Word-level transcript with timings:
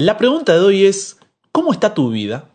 La 0.00 0.16
pregunta 0.16 0.54
de 0.54 0.60
hoy 0.60 0.86
es, 0.86 1.18
¿cómo 1.52 1.74
está 1.74 1.92
tu 1.92 2.08
vida? 2.08 2.48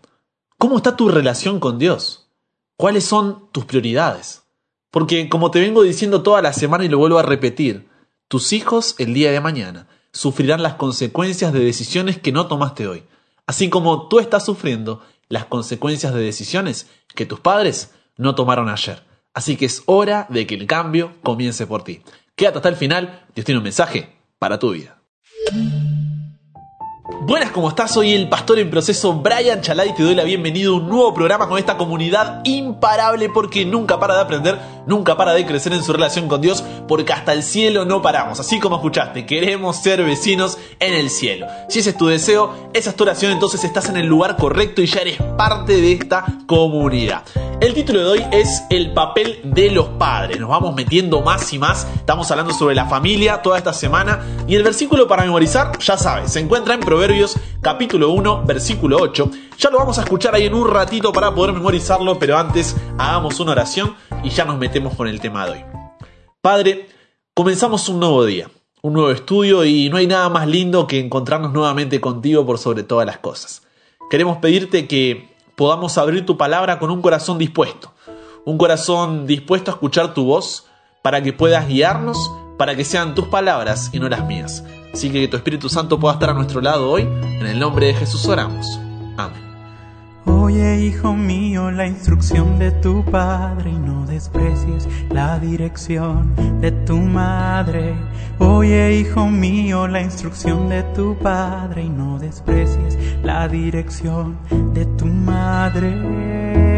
¿Cómo 0.57 0.77
está 0.77 0.95
tu 0.95 1.09
relación 1.09 1.59
con 1.59 1.77
Dios? 1.77 2.27
¿Cuáles 2.75 3.05
son 3.05 3.51
tus 3.51 3.65
prioridades? 3.65 4.47
Porque 4.89 5.29
como 5.29 5.51
te 5.51 5.59
vengo 5.59 5.83
diciendo 5.83 6.23
toda 6.23 6.41
la 6.41 6.53
semana 6.53 6.85
y 6.85 6.87
lo 6.87 6.97
vuelvo 6.97 7.19
a 7.19 7.21
repetir, 7.21 7.87
tus 8.27 8.51
hijos 8.51 8.95
el 8.97 9.13
día 9.13 9.31
de 9.31 9.41
mañana 9.41 9.87
sufrirán 10.11 10.63
las 10.63 10.73
consecuencias 10.73 11.53
de 11.53 11.59
decisiones 11.59 12.17
que 12.17 12.31
no 12.31 12.47
tomaste 12.47 12.87
hoy, 12.87 13.03
así 13.45 13.69
como 13.69 14.07
tú 14.07 14.17
estás 14.17 14.43
sufriendo 14.43 15.03
las 15.29 15.45
consecuencias 15.45 16.15
de 16.15 16.21
decisiones 16.21 16.89
que 17.13 17.27
tus 17.27 17.41
padres 17.41 17.91
no 18.17 18.33
tomaron 18.33 18.69
ayer. 18.69 19.03
Así 19.35 19.55
que 19.55 19.65
es 19.65 19.83
hora 19.85 20.25
de 20.31 20.47
que 20.47 20.55
el 20.55 20.65
cambio 20.65 21.13
comience 21.21 21.67
por 21.67 21.83
ti. 21.83 22.01
Quédate 22.35 22.57
hasta 22.57 22.69
el 22.69 22.75
final, 22.75 23.23
Dios 23.35 23.45
tiene 23.45 23.59
un 23.59 23.65
mensaje 23.65 24.17
para 24.39 24.57
tu 24.57 24.71
vida. 24.71 24.99
Buenas, 27.07 27.51
¿cómo 27.51 27.69
estás? 27.69 27.91
Soy 27.91 28.13
el 28.13 28.27
pastor 28.29 28.57
en 28.57 28.71
proceso 28.71 29.13
Brian 29.13 29.61
Chalai 29.61 29.89
y 29.89 29.93
te 29.93 30.01
doy 30.01 30.15
la 30.15 30.23
bienvenida 30.23 30.69
a 30.69 30.73
un 30.73 30.89
nuevo 30.89 31.13
programa 31.13 31.47
con 31.47 31.59
esta 31.59 31.77
comunidad 31.77 32.41
imparable 32.45 33.29
porque 33.29 33.63
nunca 33.63 33.99
para 33.99 34.15
de 34.15 34.21
aprender, 34.21 34.59
nunca 34.87 35.17
para 35.17 35.33
de 35.33 35.45
crecer 35.45 35.73
en 35.73 35.83
su 35.83 35.93
relación 35.93 36.27
con 36.27 36.41
Dios, 36.41 36.63
porque 36.87 37.13
hasta 37.13 37.33
el 37.33 37.43
cielo 37.43 37.85
no 37.85 38.01
paramos. 38.01 38.39
Así 38.39 38.59
como 38.59 38.77
escuchaste, 38.77 39.25
queremos 39.25 39.77
ser 39.77 40.03
vecinos 40.03 40.57
en 40.79 40.93
el 40.93 41.09
cielo. 41.09 41.47
Si 41.69 41.79
ese 41.79 41.91
es 41.91 41.97
tu 41.97 42.07
deseo, 42.07 42.69
esa 42.73 42.89
es 42.89 42.95
tu 42.95 43.03
oración, 43.03 43.31
entonces 43.31 43.63
estás 43.63 43.89
en 43.89 43.97
el 43.97 44.05
lugar 44.05 44.37
correcto 44.37 44.81
y 44.81 44.87
ya 44.87 45.01
eres 45.01 45.17
parte 45.37 45.81
de 45.81 45.93
esta 45.93 46.25
comunidad. 46.45 47.23
El 47.61 47.73
título 47.73 47.99
de 47.99 48.05
hoy 48.05 48.25
es 48.31 48.63
El 48.69 48.93
papel 48.93 49.39
de 49.43 49.71
los 49.71 49.87
padres. 49.87 50.39
Nos 50.39 50.49
vamos 50.49 50.75
metiendo 50.75 51.21
más 51.21 51.53
y 51.53 51.57
más. 51.57 51.87
Estamos 51.95 52.29
hablando 52.29 52.53
sobre 52.53 52.75
la 52.75 52.85
familia 52.85 53.41
toda 53.41 53.57
esta 53.57 53.71
semana. 53.71 54.19
Y 54.45 54.55
el 54.55 54.63
versículo 54.63 55.07
para 55.07 55.23
memorizar, 55.23 55.79
ya 55.79 55.97
sabes, 55.97 56.33
se 56.33 56.41
encuentra 56.41 56.73
en 56.73 56.81
Proverbios 56.81 57.37
capítulo 57.61 58.11
1, 58.11 58.43
versículo 58.45 58.97
8. 58.99 59.31
Ya 59.57 59.69
lo 59.69 59.77
vamos 59.77 59.97
a 59.97 60.03
escuchar 60.03 60.35
ahí 60.35 60.45
en 60.45 60.53
un 60.53 60.69
ratito 60.69 61.13
para 61.13 61.33
poder 61.33 61.53
memorizarlo, 61.53 62.19
pero 62.19 62.37
antes 62.37 62.75
hagamos 62.97 63.39
una 63.39 63.53
oración 63.53 63.95
y 64.23 64.29
ya 64.29 64.43
nos 64.43 64.57
metemos 64.57 64.95
con 64.95 65.07
el 65.07 65.21
tema 65.21 65.45
de 65.45 65.51
hoy. 65.53 65.65
Padre, 66.41 66.89
comenzamos 67.33 67.87
un 67.87 67.99
nuevo 67.99 68.25
día, 68.25 68.49
un 68.81 68.93
nuevo 68.93 69.11
estudio 69.11 69.63
y 69.63 69.89
no 69.89 69.97
hay 69.97 70.07
nada 70.07 70.29
más 70.29 70.47
lindo 70.47 70.87
que 70.87 70.99
encontrarnos 70.99 71.53
nuevamente 71.53 72.01
contigo 72.01 72.45
por 72.45 72.57
sobre 72.57 72.83
todas 72.83 73.05
las 73.05 73.19
cosas. 73.19 73.63
Queremos 74.09 74.37
pedirte 74.37 74.87
que 74.87 75.33
podamos 75.55 75.97
abrir 75.97 76.25
tu 76.25 76.37
palabra 76.37 76.77
con 76.77 76.91
un 76.91 77.01
corazón 77.01 77.37
dispuesto, 77.37 77.93
un 78.43 78.57
corazón 78.57 79.25
dispuesto 79.25 79.71
a 79.71 79.75
escuchar 79.75 80.13
tu 80.13 80.25
voz 80.25 80.65
para 81.01 81.23
que 81.23 81.33
puedas 81.33 81.67
guiarnos, 81.67 82.31
para 82.57 82.75
que 82.75 82.83
sean 82.83 83.15
tus 83.15 83.27
palabras 83.27 83.89
y 83.93 83.99
no 83.99 84.09
las 84.09 84.25
mías. 84.25 84.63
Así 84.93 85.09
que 85.11 85.21
que 85.21 85.27
tu 85.27 85.37
Espíritu 85.37 85.69
Santo 85.69 85.99
pueda 85.99 86.13
estar 86.13 86.29
a 86.29 86.33
nuestro 86.33 86.61
lado 86.61 86.89
hoy. 86.89 87.01
En 87.01 87.45
el 87.47 87.59
nombre 87.59 87.87
de 87.87 87.93
Jesús 87.95 88.25
oramos. 88.27 88.84
Oye, 90.25 90.85
hijo 90.85 91.13
mío, 91.13 91.71
la 91.71 91.87
instrucción 91.87 92.57
de 92.57 92.71
tu 92.71 93.03
padre 93.05 93.71
y 93.71 93.77
no 93.77 94.05
desprecies 94.05 94.87
la 95.09 95.39
dirección 95.39 96.33
de 96.61 96.71
tu 96.71 96.97
madre. 96.97 97.95
Oye, 98.39 98.99
hijo 98.99 99.27
mío, 99.27 99.87
la 99.87 100.01
instrucción 100.01 100.69
de 100.69 100.83
tu 100.95 101.15
padre 101.17 101.83
y 101.83 101.89
no 101.89 102.17
desprecies 102.19 102.97
la 103.23 103.47
dirección 103.47 104.37
de 104.73 104.85
tu 104.97 105.05
madre. 105.05 106.74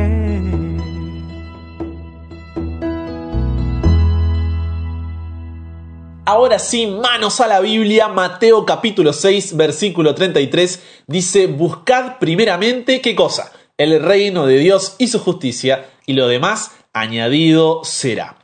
Ahora 6.29 6.59
sí, 6.59 6.87
manos 6.87 7.39
a 7.39 7.47
la 7.47 7.61
Biblia, 7.61 8.09
Mateo 8.09 8.65
capítulo 8.65 9.13
6, 9.13 9.55
versículo 9.55 10.13
33, 10.13 10.83
dice, 11.07 11.47
buscad 11.47 12.17
primeramente 12.19 12.99
qué 12.99 13.15
cosa? 13.15 13.53
El 13.77 14.03
reino 14.03 14.45
de 14.45 14.57
Dios 14.57 14.97
y 14.97 15.07
su 15.07 15.19
justicia, 15.19 15.89
y 16.05 16.11
lo 16.11 16.27
demás 16.27 16.71
añadido 16.91 17.79
será. 17.85 18.39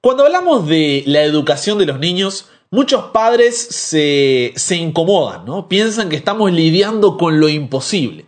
Cuando 0.00 0.24
hablamos 0.24 0.66
de 0.66 1.02
la 1.04 1.24
educación 1.24 1.76
de 1.76 1.84
los 1.84 1.98
niños, 1.98 2.48
muchos 2.70 3.10
padres 3.12 3.58
se, 3.58 4.54
se 4.56 4.76
incomodan, 4.76 5.44
¿no? 5.44 5.68
Piensan 5.68 6.08
que 6.08 6.16
estamos 6.16 6.50
lidiando 6.50 7.18
con 7.18 7.38
lo 7.38 7.50
imposible. 7.50 8.24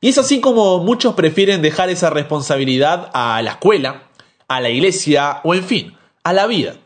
Y 0.00 0.10
es 0.10 0.18
así 0.18 0.40
como 0.40 0.78
muchos 0.78 1.14
prefieren 1.14 1.62
dejar 1.62 1.90
esa 1.90 2.10
responsabilidad 2.10 3.10
a 3.12 3.42
la 3.42 3.50
escuela, 3.50 4.04
a 4.46 4.60
la 4.60 4.70
iglesia 4.70 5.40
o 5.42 5.52
en 5.52 5.64
fin, 5.64 5.96
a 6.22 6.32
la 6.32 6.46
vida. 6.46 6.76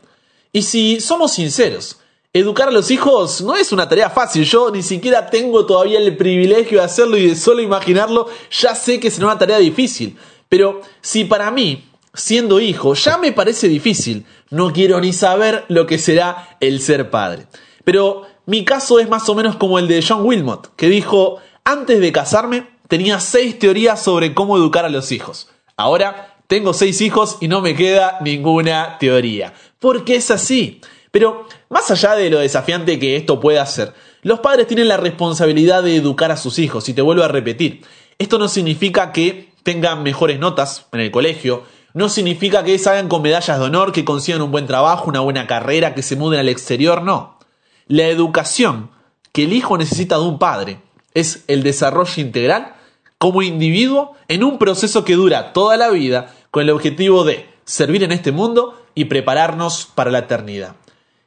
Y 0.51 0.61
si 0.61 0.99
somos 0.99 1.33
sinceros, 1.33 1.99
educar 2.33 2.69
a 2.69 2.71
los 2.71 2.91
hijos 2.91 3.41
no 3.41 3.55
es 3.55 3.71
una 3.71 3.87
tarea 3.89 4.09
fácil. 4.09 4.43
Yo 4.43 4.71
ni 4.71 4.83
siquiera 4.83 5.29
tengo 5.29 5.65
todavía 5.65 5.99
el 5.99 6.17
privilegio 6.17 6.79
de 6.79 6.85
hacerlo 6.85 7.17
y 7.17 7.27
de 7.27 7.35
solo 7.35 7.61
imaginarlo, 7.61 8.27
ya 8.51 8.75
sé 8.75 8.99
que 8.99 9.11
será 9.11 9.27
una 9.27 9.37
tarea 9.37 9.57
difícil. 9.57 10.17
Pero 10.49 10.81
si 11.01 11.25
para 11.25 11.51
mí, 11.51 11.85
siendo 12.13 12.59
hijo, 12.59 12.93
ya 12.93 13.17
me 13.17 13.31
parece 13.31 13.67
difícil, 13.67 14.25
no 14.49 14.71
quiero 14.71 14.99
ni 14.99 15.13
saber 15.13 15.65
lo 15.67 15.85
que 15.85 15.97
será 15.97 16.57
el 16.59 16.81
ser 16.81 17.09
padre. 17.09 17.47
Pero 17.83 18.23
mi 18.45 18.63
caso 18.63 18.99
es 18.99 19.09
más 19.09 19.27
o 19.29 19.35
menos 19.35 19.55
como 19.57 19.79
el 19.79 19.87
de 19.87 20.03
John 20.07 20.25
Wilmot, 20.25 20.75
que 20.75 20.87
dijo, 20.87 21.39
antes 21.63 21.99
de 21.99 22.11
casarme 22.11 22.67
tenía 22.87 23.19
seis 23.19 23.59
teorías 23.59 24.01
sobre 24.01 24.33
cómo 24.33 24.57
educar 24.57 24.85
a 24.85 24.89
los 24.89 25.11
hijos. 25.11 25.49
Ahora 25.75 26.37
tengo 26.47 26.73
seis 26.73 27.01
hijos 27.01 27.37
y 27.41 27.49
no 27.49 27.61
me 27.61 27.75
queda 27.75 28.19
ninguna 28.21 28.97
teoría. 28.99 29.53
Porque 29.79 30.15
es 30.15 30.31
así. 30.31 30.81
Pero 31.11 31.47
más 31.69 31.89
allá 31.91 32.15
de 32.15 32.29
lo 32.29 32.39
desafiante 32.39 32.99
que 32.99 33.15
esto 33.15 33.39
pueda 33.39 33.65
ser, 33.65 33.93
los 34.21 34.39
padres 34.39 34.67
tienen 34.67 34.87
la 34.87 34.97
responsabilidad 34.97 35.83
de 35.83 35.95
educar 35.95 36.31
a 36.31 36.37
sus 36.37 36.59
hijos. 36.59 36.89
Y 36.89 36.93
te 36.93 37.01
vuelvo 37.01 37.23
a 37.23 37.27
repetir, 37.27 37.81
esto 38.19 38.37
no 38.37 38.47
significa 38.47 39.11
que 39.11 39.51
tengan 39.63 40.03
mejores 40.03 40.39
notas 40.39 40.87
en 40.91 40.99
el 40.99 41.11
colegio, 41.11 41.63
no 41.93 42.09
significa 42.09 42.63
que 42.63 42.77
salgan 42.77 43.09
con 43.09 43.21
medallas 43.21 43.57
de 43.57 43.65
honor, 43.65 43.91
que 43.91 44.05
consigan 44.05 44.41
un 44.41 44.51
buen 44.51 44.67
trabajo, 44.67 45.09
una 45.09 45.21
buena 45.21 45.47
carrera, 45.47 45.95
que 45.95 46.03
se 46.03 46.15
muden 46.15 46.39
al 46.39 46.49
exterior, 46.49 47.01
no. 47.01 47.39
La 47.87 48.07
educación 48.07 48.91
que 49.31 49.43
el 49.43 49.53
hijo 49.53 49.77
necesita 49.77 50.17
de 50.17 50.23
un 50.23 50.39
padre 50.39 50.79
es 51.13 51.43
el 51.47 51.63
desarrollo 51.63 52.21
integral 52.21 52.75
como 53.17 53.41
individuo 53.41 54.13
en 54.27 54.43
un 54.43 54.59
proceso 54.59 55.03
que 55.03 55.15
dura 55.15 55.53
toda 55.53 55.77
la 55.77 55.89
vida 55.89 56.33
con 56.51 56.63
el 56.63 56.69
objetivo 56.69 57.23
de 57.23 57.47
servir 57.67 58.01
en 58.01 58.11
este 58.11 58.31
mundo 58.31 58.81
y 58.95 59.05
prepararnos 59.05 59.87
para 59.93 60.09
la 60.09 60.19
eternidad. 60.19 60.75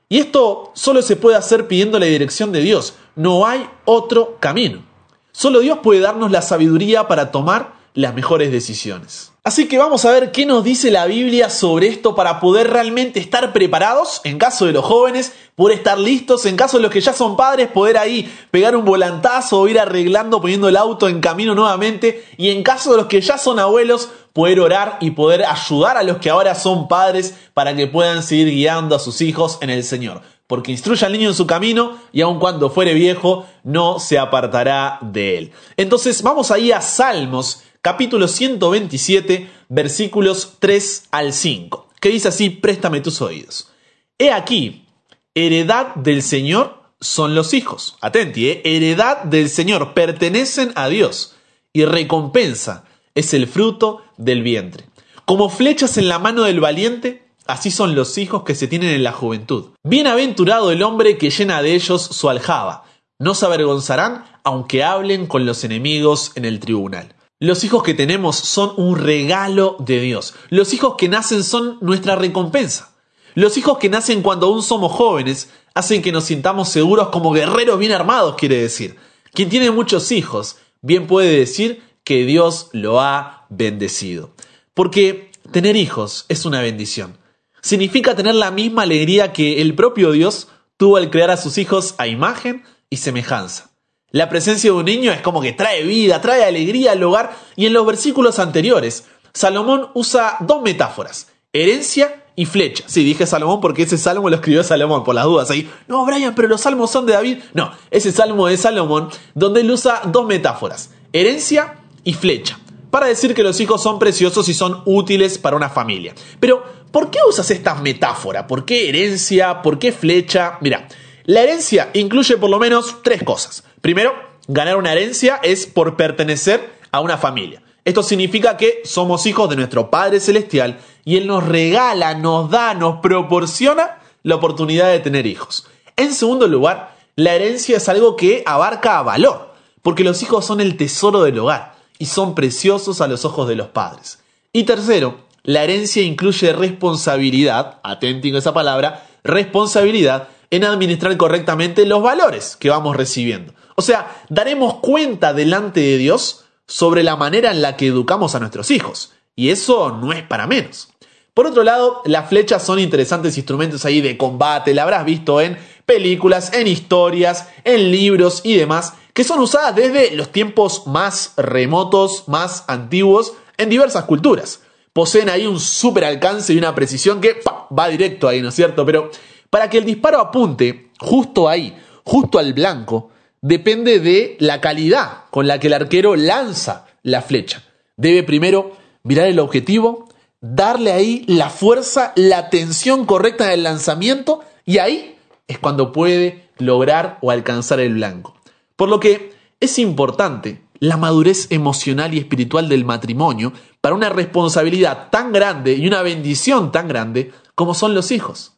Y 0.08 0.18
esto 0.18 0.72
solo 0.74 1.02
se 1.02 1.14
puede 1.14 1.36
hacer 1.36 1.68
pidiendo 1.68 2.00
la 2.00 2.06
dirección 2.06 2.50
de 2.50 2.62
Dios. 2.62 2.94
No 3.14 3.46
hay 3.46 3.68
otro 3.84 4.38
camino. 4.40 4.82
Solo 5.30 5.60
Dios 5.60 5.78
puede 5.82 6.00
darnos 6.00 6.32
la 6.32 6.42
sabiduría 6.42 7.06
para 7.06 7.30
tomar 7.30 7.74
las 7.94 8.14
mejores 8.14 8.50
decisiones. 8.50 9.30
Así 9.42 9.68
que 9.68 9.78
vamos 9.78 10.04
a 10.04 10.10
ver 10.10 10.32
qué 10.32 10.44
nos 10.44 10.64
dice 10.64 10.90
la 10.90 11.06
Biblia 11.06 11.48
sobre 11.48 11.88
esto 11.88 12.14
para 12.14 12.40
poder 12.40 12.70
realmente 12.70 13.20
estar 13.20 13.54
preparados 13.54 14.20
en 14.24 14.36
caso 14.36 14.66
de 14.66 14.72
los 14.72 14.84
jóvenes, 14.84 15.32
poder 15.54 15.78
estar 15.78 15.98
listos 15.98 16.44
en 16.44 16.56
caso 16.56 16.76
de 16.76 16.82
los 16.82 16.92
que 16.92 17.00
ya 17.00 17.14
son 17.14 17.36
padres, 17.36 17.68
poder 17.68 17.96
ahí 17.96 18.30
pegar 18.50 18.76
un 18.76 18.84
volantazo 18.84 19.60
o 19.60 19.66
ir 19.66 19.80
arreglando, 19.80 20.42
poniendo 20.42 20.68
el 20.68 20.76
auto 20.76 21.08
en 21.08 21.20
camino 21.20 21.54
nuevamente 21.54 22.26
y 22.36 22.50
en 22.50 22.62
caso 22.62 22.90
de 22.90 22.98
los 22.98 23.06
que 23.06 23.22
ya 23.22 23.38
son 23.38 23.58
abuelos, 23.58 24.10
poder 24.32 24.60
orar 24.60 24.98
y 25.00 25.12
poder 25.12 25.44
ayudar 25.44 25.96
a 25.96 26.02
los 26.02 26.18
que 26.18 26.30
ahora 26.30 26.54
son 26.54 26.88
padres 26.88 27.34
para 27.54 27.74
que 27.74 27.86
puedan 27.86 28.22
seguir 28.22 28.48
guiando 28.50 28.94
a 28.94 28.98
sus 28.98 29.20
hijos 29.20 29.58
en 29.60 29.70
el 29.70 29.84
Señor. 29.84 30.22
Porque 30.46 30.72
instruye 30.72 31.06
al 31.06 31.12
niño 31.12 31.28
en 31.28 31.34
su 31.34 31.46
camino 31.46 31.98
y 32.12 32.22
aun 32.22 32.38
cuando 32.38 32.70
fuere 32.70 32.94
viejo 32.94 33.46
no 33.62 33.98
se 34.00 34.18
apartará 34.18 34.98
de 35.00 35.38
él. 35.38 35.52
Entonces 35.76 36.22
vamos 36.22 36.50
ahí 36.50 36.72
a 36.72 36.80
Salmos 36.80 37.62
capítulo 37.82 38.28
127, 38.28 39.48
versículos 39.68 40.56
3 40.58 41.04
al 41.12 41.32
5, 41.32 41.88
que 42.00 42.10
dice 42.10 42.28
así, 42.28 42.50
préstame 42.50 43.00
tus 43.00 43.22
oídos. 43.22 43.70
He 44.18 44.32
aquí, 44.32 44.86
heredad 45.34 45.94
del 45.94 46.22
Señor 46.22 46.82
son 47.00 47.34
los 47.34 47.54
hijos. 47.54 47.96
Atenti, 48.00 48.50
¿eh? 48.50 48.60
heredad 48.64 49.22
del 49.24 49.48
Señor, 49.48 49.94
pertenecen 49.94 50.72
a 50.74 50.88
Dios, 50.88 51.36
y 51.72 51.84
recompensa 51.84 52.84
es 53.14 53.34
el 53.34 53.46
fruto 53.46 54.02
del 54.16 54.42
vientre. 54.42 54.84
Como 55.24 55.48
flechas 55.48 55.96
en 55.96 56.08
la 56.08 56.18
mano 56.18 56.42
del 56.42 56.60
valiente, 56.60 57.28
así 57.46 57.70
son 57.70 57.94
los 57.94 58.18
hijos 58.18 58.42
que 58.42 58.54
se 58.54 58.66
tienen 58.66 58.90
en 58.90 59.02
la 59.02 59.12
juventud. 59.12 59.70
Bienaventurado 59.82 60.70
el 60.70 60.82
hombre 60.82 61.18
que 61.18 61.30
llena 61.30 61.62
de 61.62 61.74
ellos 61.74 62.02
su 62.02 62.28
aljaba. 62.28 62.84
No 63.18 63.34
se 63.34 63.46
avergonzarán 63.46 64.24
aunque 64.44 64.82
hablen 64.82 65.26
con 65.26 65.46
los 65.46 65.64
enemigos 65.64 66.32
en 66.34 66.44
el 66.44 66.60
tribunal. 66.60 67.14
Los 67.38 67.64
hijos 67.64 67.82
que 67.82 67.94
tenemos 67.94 68.36
son 68.36 68.72
un 68.76 68.98
regalo 68.98 69.76
de 69.78 70.00
Dios. 70.00 70.34
Los 70.48 70.74
hijos 70.74 70.96
que 70.98 71.08
nacen 71.08 71.42
son 71.42 71.78
nuestra 71.80 72.16
recompensa. 72.16 72.94
Los 73.34 73.56
hijos 73.56 73.78
que 73.78 73.88
nacen 73.88 74.22
cuando 74.22 74.46
aún 74.46 74.62
somos 74.62 74.92
jóvenes 74.92 75.50
hacen 75.74 76.02
que 76.02 76.12
nos 76.12 76.24
sintamos 76.24 76.68
seguros 76.68 77.08
como 77.08 77.32
guerreros 77.32 77.78
bien 77.78 77.92
armados, 77.92 78.34
quiere 78.36 78.60
decir. 78.60 78.96
Quien 79.32 79.48
tiene 79.48 79.70
muchos 79.70 80.10
hijos 80.12 80.56
bien 80.82 81.06
puede 81.06 81.38
decir 81.38 81.82
que 82.10 82.26
Dios 82.26 82.70
lo 82.72 83.00
ha 83.00 83.46
bendecido. 83.50 84.30
Porque 84.74 85.30
tener 85.52 85.76
hijos 85.76 86.24
es 86.28 86.44
una 86.44 86.60
bendición. 86.60 87.16
Significa 87.60 88.16
tener 88.16 88.34
la 88.34 88.50
misma 88.50 88.82
alegría 88.82 89.32
que 89.32 89.62
el 89.62 89.76
propio 89.76 90.10
Dios 90.10 90.48
tuvo 90.76 90.96
al 90.96 91.10
crear 91.10 91.30
a 91.30 91.36
sus 91.36 91.56
hijos 91.56 91.94
a 91.98 92.08
imagen 92.08 92.64
y 92.88 92.96
semejanza. 92.96 93.70
La 94.10 94.28
presencia 94.28 94.72
de 94.72 94.76
un 94.76 94.86
niño 94.86 95.12
es 95.12 95.20
como 95.20 95.40
que 95.40 95.52
trae 95.52 95.84
vida, 95.84 96.20
trae 96.20 96.42
alegría 96.42 96.90
al 96.90 97.02
hogar 97.04 97.30
y 97.54 97.66
en 97.66 97.74
los 97.74 97.86
versículos 97.86 98.40
anteriores, 98.40 99.04
Salomón 99.32 99.90
usa 99.94 100.36
dos 100.40 100.62
metáforas, 100.62 101.28
herencia 101.52 102.24
y 102.34 102.44
flecha. 102.44 102.82
Sí, 102.88 103.04
dije 103.04 103.24
Salomón 103.24 103.60
porque 103.60 103.84
ese 103.84 103.98
salmo 103.98 104.28
lo 104.28 104.34
escribió 104.34 104.64
Salomón, 104.64 105.04
por 105.04 105.14
las 105.14 105.26
dudas 105.26 105.48
ahí. 105.52 105.70
No, 105.86 106.04
Brian, 106.04 106.34
pero 106.34 106.48
los 106.48 106.62
salmos 106.62 106.90
son 106.90 107.06
de 107.06 107.12
David. 107.12 107.38
No, 107.54 107.70
ese 107.92 108.10
salmo 108.10 108.48
es 108.48 108.62
Salomón, 108.62 109.10
donde 109.36 109.60
él 109.60 109.70
usa 109.70 110.02
dos 110.06 110.26
metáforas, 110.26 110.90
herencia 111.12 111.76
y 112.04 112.14
flecha, 112.14 112.58
para 112.90 113.06
decir 113.06 113.34
que 113.34 113.42
los 113.42 113.60
hijos 113.60 113.82
son 113.82 113.98
preciosos 113.98 114.48
y 114.48 114.54
son 114.54 114.82
útiles 114.84 115.38
para 115.38 115.56
una 115.56 115.68
familia. 115.68 116.14
Pero, 116.38 116.64
¿por 116.90 117.10
qué 117.10 117.18
usas 117.28 117.50
esta 117.50 117.74
metáfora? 117.74 118.46
¿Por 118.46 118.64
qué 118.64 118.88
herencia? 118.88 119.62
¿Por 119.62 119.78
qué 119.78 119.92
flecha? 119.92 120.58
Mira, 120.60 120.88
la 121.24 121.42
herencia 121.42 121.90
incluye 121.94 122.36
por 122.36 122.50
lo 122.50 122.58
menos 122.58 123.02
tres 123.02 123.22
cosas. 123.22 123.64
Primero, 123.80 124.14
ganar 124.48 124.76
una 124.76 124.92
herencia 124.92 125.40
es 125.42 125.66
por 125.66 125.96
pertenecer 125.96 126.72
a 126.90 127.00
una 127.00 127.18
familia. 127.18 127.62
Esto 127.84 128.02
significa 128.02 128.56
que 128.56 128.82
somos 128.84 129.24
hijos 129.26 129.48
de 129.48 129.56
nuestro 129.56 129.90
Padre 129.90 130.20
Celestial 130.20 130.80
y 131.04 131.16
Él 131.16 131.26
nos 131.26 131.46
regala, 131.46 132.14
nos 132.14 132.50
da, 132.50 132.74
nos 132.74 133.00
proporciona 133.00 133.98
la 134.22 134.34
oportunidad 134.34 134.90
de 134.90 135.00
tener 135.00 135.26
hijos. 135.26 135.66
En 135.96 136.12
segundo 136.12 136.46
lugar, 136.46 136.96
la 137.16 137.34
herencia 137.34 137.78
es 137.78 137.88
algo 137.88 138.16
que 138.16 138.42
abarca 138.46 138.98
a 138.98 139.02
valor, 139.02 139.54
porque 139.82 140.04
los 140.04 140.22
hijos 140.22 140.44
son 140.44 140.60
el 140.60 140.76
tesoro 140.76 141.22
del 141.22 141.38
hogar 141.38 141.79
y 142.00 142.06
son 142.06 142.34
preciosos 142.34 143.02
a 143.02 143.06
los 143.06 143.24
ojos 143.26 143.46
de 143.46 143.54
los 143.54 143.68
padres. 143.68 144.20
Y 144.54 144.64
tercero, 144.64 145.18
la 145.44 145.62
herencia 145.62 146.02
incluye 146.02 146.52
responsabilidad, 146.52 147.78
atenten 147.84 148.34
a 148.34 148.38
esa 148.38 148.54
palabra, 148.54 149.06
responsabilidad 149.22 150.28
en 150.48 150.64
administrar 150.64 151.14
correctamente 151.18 151.84
los 151.84 152.02
valores 152.02 152.56
que 152.56 152.70
vamos 152.70 152.96
recibiendo. 152.96 153.52
O 153.76 153.82
sea, 153.82 154.24
daremos 154.30 154.76
cuenta 154.76 155.34
delante 155.34 155.80
de 155.80 155.98
Dios 155.98 156.46
sobre 156.66 157.02
la 157.02 157.16
manera 157.16 157.50
en 157.50 157.60
la 157.60 157.76
que 157.76 157.88
educamos 157.88 158.34
a 158.34 158.40
nuestros 158.40 158.70
hijos. 158.70 159.12
Y 159.36 159.50
eso 159.50 159.90
no 159.90 160.14
es 160.14 160.22
para 160.22 160.46
menos. 160.46 160.88
Por 161.34 161.46
otro 161.46 161.62
lado, 161.64 162.00
las 162.06 162.30
flechas 162.30 162.64
son 162.64 162.78
interesantes 162.78 163.36
instrumentos 163.36 163.84
ahí 163.84 164.00
de 164.00 164.16
combate, 164.16 164.72
la 164.72 164.84
habrás 164.84 165.04
visto 165.04 165.40
en 165.40 165.58
películas, 165.84 166.52
en 166.54 166.66
historias, 166.66 167.48
en 167.64 167.90
libros 167.90 168.40
y 168.42 168.56
demás, 168.56 168.94
que 169.12 169.24
son 169.24 169.40
usadas 169.40 169.74
desde 169.74 170.14
los 170.16 170.30
tiempos 170.30 170.86
más 170.86 171.34
remotos, 171.36 172.24
más 172.28 172.64
antiguos, 172.68 173.34
en 173.56 173.68
diversas 173.68 174.04
culturas. 174.04 174.60
Poseen 174.92 175.28
ahí 175.28 175.46
un 175.46 175.60
super 175.60 176.04
alcance 176.04 176.52
y 176.52 176.58
una 176.58 176.74
precisión 176.74 177.20
que 177.20 177.40
va 177.76 177.88
directo 177.88 178.28
ahí, 178.28 178.40
¿no 178.40 178.48
es 178.48 178.54
cierto? 178.54 178.84
Pero 178.84 179.10
para 179.50 179.68
que 179.68 179.78
el 179.78 179.84
disparo 179.84 180.20
apunte 180.20 180.90
justo 180.98 181.48
ahí, 181.48 181.76
justo 182.04 182.38
al 182.38 182.54
blanco, 182.54 183.10
depende 183.40 184.00
de 184.00 184.36
la 184.40 184.60
calidad 184.60 185.24
con 185.30 185.46
la 185.46 185.58
que 185.58 185.68
el 185.68 185.74
arquero 185.74 186.16
lanza 186.16 186.86
la 187.02 187.22
flecha. 187.22 187.62
Debe 187.96 188.22
primero 188.22 188.76
mirar 189.02 189.26
el 189.26 189.38
objetivo, 189.38 190.08
darle 190.40 190.92
ahí 190.92 191.24
la 191.26 191.50
fuerza, 191.50 192.12
la 192.16 192.50
tensión 192.50 193.06
correcta 193.06 193.46
del 193.46 193.62
lanzamiento 193.62 194.40
y 194.64 194.78
ahí 194.78 195.16
es 195.48 195.58
cuando 195.58 195.92
puede 195.92 196.48
lograr 196.58 197.18
o 197.22 197.30
alcanzar 197.30 197.80
el 197.80 197.94
blanco. 197.94 198.39
Por 198.80 198.88
lo 198.88 198.98
que 198.98 199.34
es 199.60 199.78
importante 199.78 200.62
la 200.78 200.96
madurez 200.96 201.48
emocional 201.52 202.14
y 202.14 202.18
espiritual 202.18 202.66
del 202.70 202.86
matrimonio 202.86 203.52
para 203.82 203.94
una 203.94 204.08
responsabilidad 204.08 205.10
tan 205.10 205.32
grande 205.32 205.74
y 205.74 205.86
una 205.86 206.00
bendición 206.00 206.72
tan 206.72 206.88
grande 206.88 207.30
como 207.54 207.74
son 207.74 207.94
los 207.94 208.10
hijos. 208.10 208.54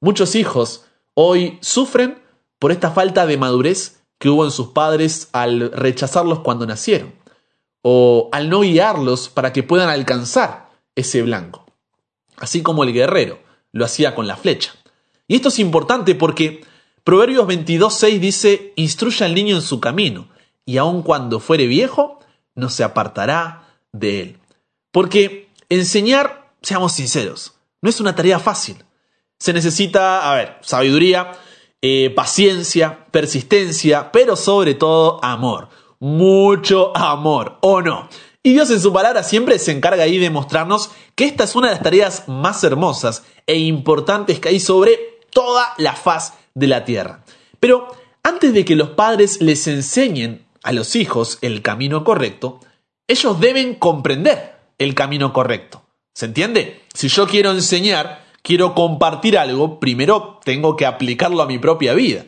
Muchos 0.00 0.34
hijos 0.34 0.86
hoy 1.14 1.56
sufren 1.60 2.20
por 2.58 2.72
esta 2.72 2.90
falta 2.90 3.26
de 3.26 3.36
madurez 3.36 4.02
que 4.18 4.28
hubo 4.28 4.44
en 4.44 4.50
sus 4.50 4.70
padres 4.70 5.28
al 5.30 5.70
rechazarlos 5.70 6.40
cuando 6.40 6.66
nacieron, 6.66 7.14
o 7.80 8.28
al 8.32 8.50
no 8.50 8.62
guiarlos 8.62 9.28
para 9.28 9.52
que 9.52 9.62
puedan 9.62 9.88
alcanzar 9.88 10.70
ese 10.96 11.22
blanco, 11.22 11.64
así 12.38 12.60
como 12.60 12.82
el 12.82 12.92
guerrero 12.92 13.38
lo 13.70 13.84
hacía 13.84 14.16
con 14.16 14.26
la 14.26 14.36
flecha. 14.36 14.74
Y 15.28 15.36
esto 15.36 15.46
es 15.46 15.60
importante 15.60 16.16
porque 16.16 16.64
Proverbios 17.10 17.44
22.6 17.48 18.20
dice, 18.20 18.72
instruye 18.76 19.24
al 19.24 19.34
niño 19.34 19.56
en 19.56 19.62
su 19.62 19.80
camino, 19.80 20.28
y 20.64 20.76
aun 20.76 21.02
cuando 21.02 21.40
fuere 21.40 21.66
viejo, 21.66 22.20
no 22.54 22.68
se 22.68 22.84
apartará 22.84 23.64
de 23.90 24.20
él. 24.20 24.38
Porque 24.92 25.48
enseñar, 25.68 26.52
seamos 26.62 26.92
sinceros, 26.92 27.54
no 27.82 27.90
es 27.90 27.98
una 27.98 28.14
tarea 28.14 28.38
fácil. 28.38 28.84
Se 29.40 29.52
necesita, 29.52 30.30
a 30.30 30.36
ver, 30.36 30.58
sabiduría, 30.60 31.32
eh, 31.82 32.10
paciencia, 32.14 33.06
persistencia, 33.10 34.12
pero 34.12 34.36
sobre 34.36 34.74
todo 34.74 35.18
amor. 35.24 35.68
Mucho 35.98 36.96
amor, 36.96 37.58
¿o 37.60 37.82
no? 37.82 38.08
Y 38.44 38.52
Dios 38.52 38.70
en 38.70 38.80
su 38.80 38.92
palabra 38.92 39.24
siempre 39.24 39.58
se 39.58 39.72
encarga 39.72 40.04
ahí 40.04 40.18
de 40.18 40.30
mostrarnos 40.30 40.92
que 41.16 41.24
esta 41.24 41.42
es 41.42 41.56
una 41.56 41.70
de 41.70 41.74
las 41.74 41.82
tareas 41.82 42.28
más 42.28 42.62
hermosas 42.62 43.24
e 43.48 43.56
importantes 43.58 44.38
que 44.38 44.50
hay 44.50 44.60
sobre 44.60 45.18
toda 45.32 45.74
la 45.76 45.96
faz 45.96 46.34
de 46.54 46.66
la 46.66 46.84
tierra. 46.84 47.24
Pero 47.58 47.88
antes 48.22 48.52
de 48.52 48.64
que 48.64 48.76
los 48.76 48.90
padres 48.90 49.40
les 49.40 49.66
enseñen 49.66 50.44
a 50.62 50.72
los 50.72 50.96
hijos 50.96 51.38
el 51.42 51.62
camino 51.62 52.04
correcto, 52.04 52.60
ellos 53.08 53.40
deben 53.40 53.74
comprender 53.74 54.56
el 54.78 54.94
camino 54.94 55.32
correcto. 55.32 55.82
¿Se 56.14 56.26
entiende? 56.26 56.82
Si 56.94 57.08
yo 57.08 57.26
quiero 57.26 57.50
enseñar 57.50 58.30
quiero 58.42 58.74
compartir 58.74 59.38
algo, 59.38 59.80
primero 59.80 60.40
tengo 60.44 60.76
que 60.76 60.86
aplicarlo 60.86 61.42
a 61.42 61.46
mi 61.46 61.58
propia 61.58 61.94
vida. 61.94 62.24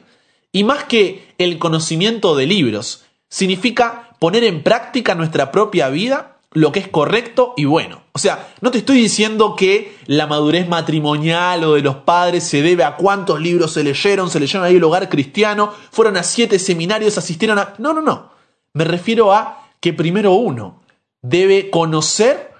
Y 0.53 0.65
más 0.65 0.85
que 0.85 1.35
el 1.39 1.59
conocimiento 1.59 2.37
de 2.37 2.47
libros, 2.47 3.05
significa 3.29 4.11
poner 4.19 4.45
en 4.45 4.63
práctica 4.63 5.15
nuestra 5.15 5.51
propia 5.51 5.89
vida 5.89 6.32
lo 6.55 6.73
que 6.73 6.81
es 6.81 6.89
correcto 6.89 7.55
y 7.57 7.65
bueno. 7.65 8.03
O 8.13 8.19
sea, 8.19 8.53
no 8.61 8.71
te 8.71 8.79
estoy 8.79 8.97
diciendo 8.97 9.57
que 9.57 9.97
la 10.07 10.27
madurez 10.27 10.69
matrimonial 10.69 11.65
o 11.65 11.75
de 11.75 11.83
los 11.83 11.97
padres 11.97 12.45
se 12.45 12.63
debe 12.63 12.85
a 12.85 12.97
cuántos 12.97 13.41
libros 13.41 13.73
se 13.73 13.85
leyeron, 13.85 14.31
se 14.31 14.41
leyeron 14.41 14.65
ahí 14.65 14.77
el 14.77 14.85
hogar 14.85 15.09
cristiano, 15.09 15.73
fueron 15.91 16.17
a 16.17 16.23
siete 16.23 16.59
seminarios, 16.59 17.17
asistieron 17.17 17.59
a... 17.59 17.75
No, 17.79 17.93
no, 17.93 18.03
no. 18.03 18.31
Me 18.75 18.85
refiero 18.85 19.33
a 19.33 19.69
que 19.81 19.93
primero 19.93 20.33
uno 20.33 20.83
debe 21.23 21.71
conocer, 21.71 22.53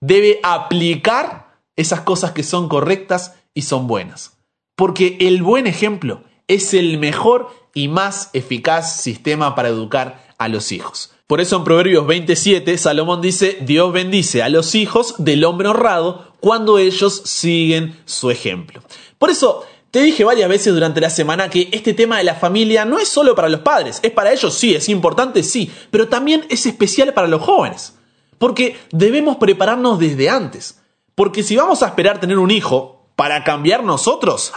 debe 0.00 0.40
aplicar 0.42 1.60
esas 1.76 2.00
cosas 2.00 2.32
que 2.32 2.42
son 2.42 2.68
correctas 2.68 3.34
y 3.52 3.62
son 3.62 3.86
buenas. 3.86 4.38
Porque 4.76 5.16
el 5.20 5.42
buen 5.42 5.66
ejemplo 5.66 6.22
es 6.48 6.74
el 6.74 6.98
mejor 6.98 7.50
y 7.74 7.88
más 7.88 8.30
eficaz 8.32 9.00
sistema 9.00 9.54
para 9.54 9.68
educar 9.68 10.24
a 10.38 10.48
los 10.48 10.72
hijos. 10.72 11.15
Por 11.26 11.40
eso 11.40 11.56
en 11.56 11.64
Proverbios 11.64 12.06
27 12.06 12.78
Salomón 12.78 13.20
dice, 13.20 13.58
Dios 13.62 13.92
bendice 13.92 14.44
a 14.44 14.48
los 14.48 14.76
hijos 14.76 15.16
del 15.18 15.44
hombre 15.44 15.66
honrado 15.68 16.32
cuando 16.38 16.78
ellos 16.78 17.22
siguen 17.24 18.00
su 18.04 18.30
ejemplo. 18.30 18.80
Por 19.18 19.30
eso 19.30 19.64
te 19.90 20.02
dije 20.02 20.22
varias 20.22 20.48
veces 20.48 20.72
durante 20.72 21.00
la 21.00 21.10
semana 21.10 21.50
que 21.50 21.68
este 21.72 21.94
tema 21.94 22.18
de 22.18 22.24
la 22.24 22.36
familia 22.36 22.84
no 22.84 23.00
es 23.00 23.08
solo 23.08 23.34
para 23.34 23.48
los 23.48 23.60
padres, 23.60 23.98
es 24.04 24.12
para 24.12 24.32
ellos 24.32 24.54
sí, 24.54 24.76
es 24.76 24.88
importante 24.88 25.42
sí, 25.42 25.68
pero 25.90 26.06
también 26.06 26.46
es 26.48 26.64
especial 26.64 27.12
para 27.12 27.26
los 27.26 27.42
jóvenes. 27.42 27.94
Porque 28.38 28.76
debemos 28.92 29.38
prepararnos 29.38 29.98
desde 29.98 30.30
antes. 30.30 30.80
Porque 31.16 31.42
si 31.42 31.56
vamos 31.56 31.82
a 31.82 31.86
esperar 31.86 32.20
tener 32.20 32.38
un 32.38 32.52
hijo 32.52 33.08
para 33.16 33.42
cambiar 33.42 33.82
nosotros, 33.82 34.52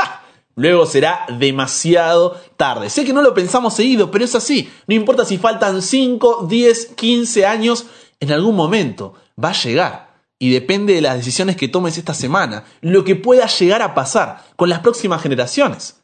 luego 0.60 0.86
será 0.86 1.26
demasiado 1.40 2.38
tarde. 2.58 2.90
Sé 2.90 3.06
que 3.06 3.14
no 3.14 3.22
lo 3.22 3.34
pensamos 3.34 3.74
seguido, 3.74 4.12
pero 4.12 4.26
es 4.26 4.36
así. 4.36 4.70
No 4.88 4.94
importa 4.94 5.24
si 5.24 5.38
faltan 5.38 5.82
5, 5.82 6.48
10, 6.50 6.88
15 6.96 7.46
años, 7.46 7.86
en 8.20 8.34
algún 8.34 8.56
momento 8.56 9.14
va 9.42 9.52
a 9.52 9.54
llegar. 9.54 10.10
Y 10.38 10.52
depende 10.52 10.94
de 10.94 11.02
las 11.02 11.16
decisiones 11.16 11.56
que 11.56 11.70
tomes 11.70 11.98
esta 11.98 12.14
semana, 12.14 12.66
lo 12.82 13.06
que 13.06 13.16
pueda 13.16 13.48
llegar 13.48 13.82
a 13.82 13.94
pasar 13.94 14.44
con 14.58 14.68
las 14.68 14.80
próximas 14.80 15.22
generaciones. 15.22 16.02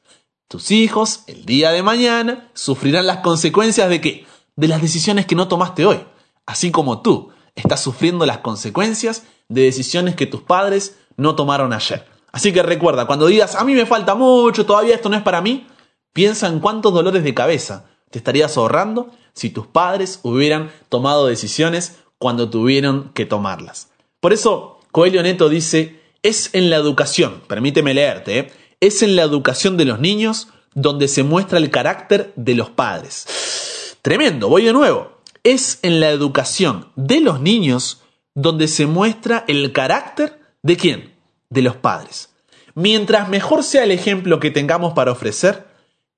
Tus 0.47 0.71
hijos, 0.71 1.23
el 1.27 1.45
día 1.45 1.71
de 1.71 1.83
mañana, 1.83 2.49
sufrirán 2.53 3.07
las 3.07 3.17
consecuencias 3.17 3.89
de 3.89 3.99
qué? 3.99 4.25
De 4.55 4.69
las 4.69 4.81
decisiones 4.81 5.25
que 5.25 5.35
no 5.35 5.49
tomaste 5.49 5.85
hoy. 5.85 5.99
Así 6.45 6.71
como 6.71 7.01
tú 7.01 7.31
estás 7.55 7.81
sufriendo 7.81 8.25
las 8.25 8.37
consecuencias 8.37 9.23
de 9.49 9.63
decisiones 9.63 10.15
que 10.15 10.27
tus 10.27 10.41
padres 10.41 10.95
no 11.17 11.35
tomaron 11.35 11.73
ayer. 11.73 12.14
Así 12.35 12.51
que 12.51 12.61
recuerda, 12.63 13.07
cuando 13.07 13.27
digas, 13.27 13.55
a 13.55 13.63
mí 13.63 13.73
me 13.73 13.85
falta 13.85 14.13
mucho, 14.13 14.65
todavía 14.65 14.93
esto 14.93 15.07
no 15.07 15.15
es 15.15 15.21
para 15.21 15.39
mí, 15.39 15.67
piensa 16.11 16.47
en 16.47 16.59
cuántos 16.59 16.93
dolores 16.93 17.23
de 17.23 17.33
cabeza 17.33 17.85
te 18.11 18.17
estarías 18.17 18.57
ahorrando 18.57 19.09
si 19.31 19.51
tus 19.51 19.67
padres 19.67 20.19
hubieran 20.21 20.69
tomado 20.89 21.27
decisiones 21.27 21.95
cuando 22.17 22.49
tuvieron 22.49 23.11
que 23.13 23.25
tomarlas. 23.25 23.89
Por 24.19 24.33
eso, 24.33 24.81
Coelho 24.91 25.23
Neto 25.23 25.47
dice, 25.47 26.01
es 26.23 26.49
en 26.51 26.69
la 26.69 26.75
educación, 26.75 27.41
permíteme 27.47 27.93
leerte, 27.93 28.39
¿eh? 28.39 28.51
es 28.81 29.01
en 29.01 29.15
la 29.15 29.21
educación 29.21 29.77
de 29.77 29.85
los 29.85 30.01
niños 30.01 30.49
donde 30.73 31.07
se 31.07 31.23
muestra 31.23 31.57
el 31.57 31.71
carácter 31.71 32.33
de 32.35 32.55
los 32.55 32.69
padres. 32.69 33.95
Tremendo, 34.01 34.49
voy 34.49 34.65
de 34.65 34.73
nuevo. 34.73 35.21
Es 35.45 35.79
en 35.83 36.01
la 36.01 36.09
educación 36.09 36.91
de 36.97 37.21
los 37.21 37.39
niños 37.39 38.01
donde 38.33 38.67
se 38.67 38.87
muestra 38.87 39.45
el 39.47 39.71
carácter 39.71 40.41
de 40.63 40.75
quién? 40.75 41.14
De 41.49 41.61
los 41.61 41.75
padres. 41.75 42.33
Mientras 42.73 43.29
mejor 43.29 43.63
sea 43.63 43.83
el 43.83 43.91
ejemplo 43.91 44.39
que 44.39 44.51
tengamos 44.51 44.93
para 44.93 45.11
ofrecer, 45.11 45.65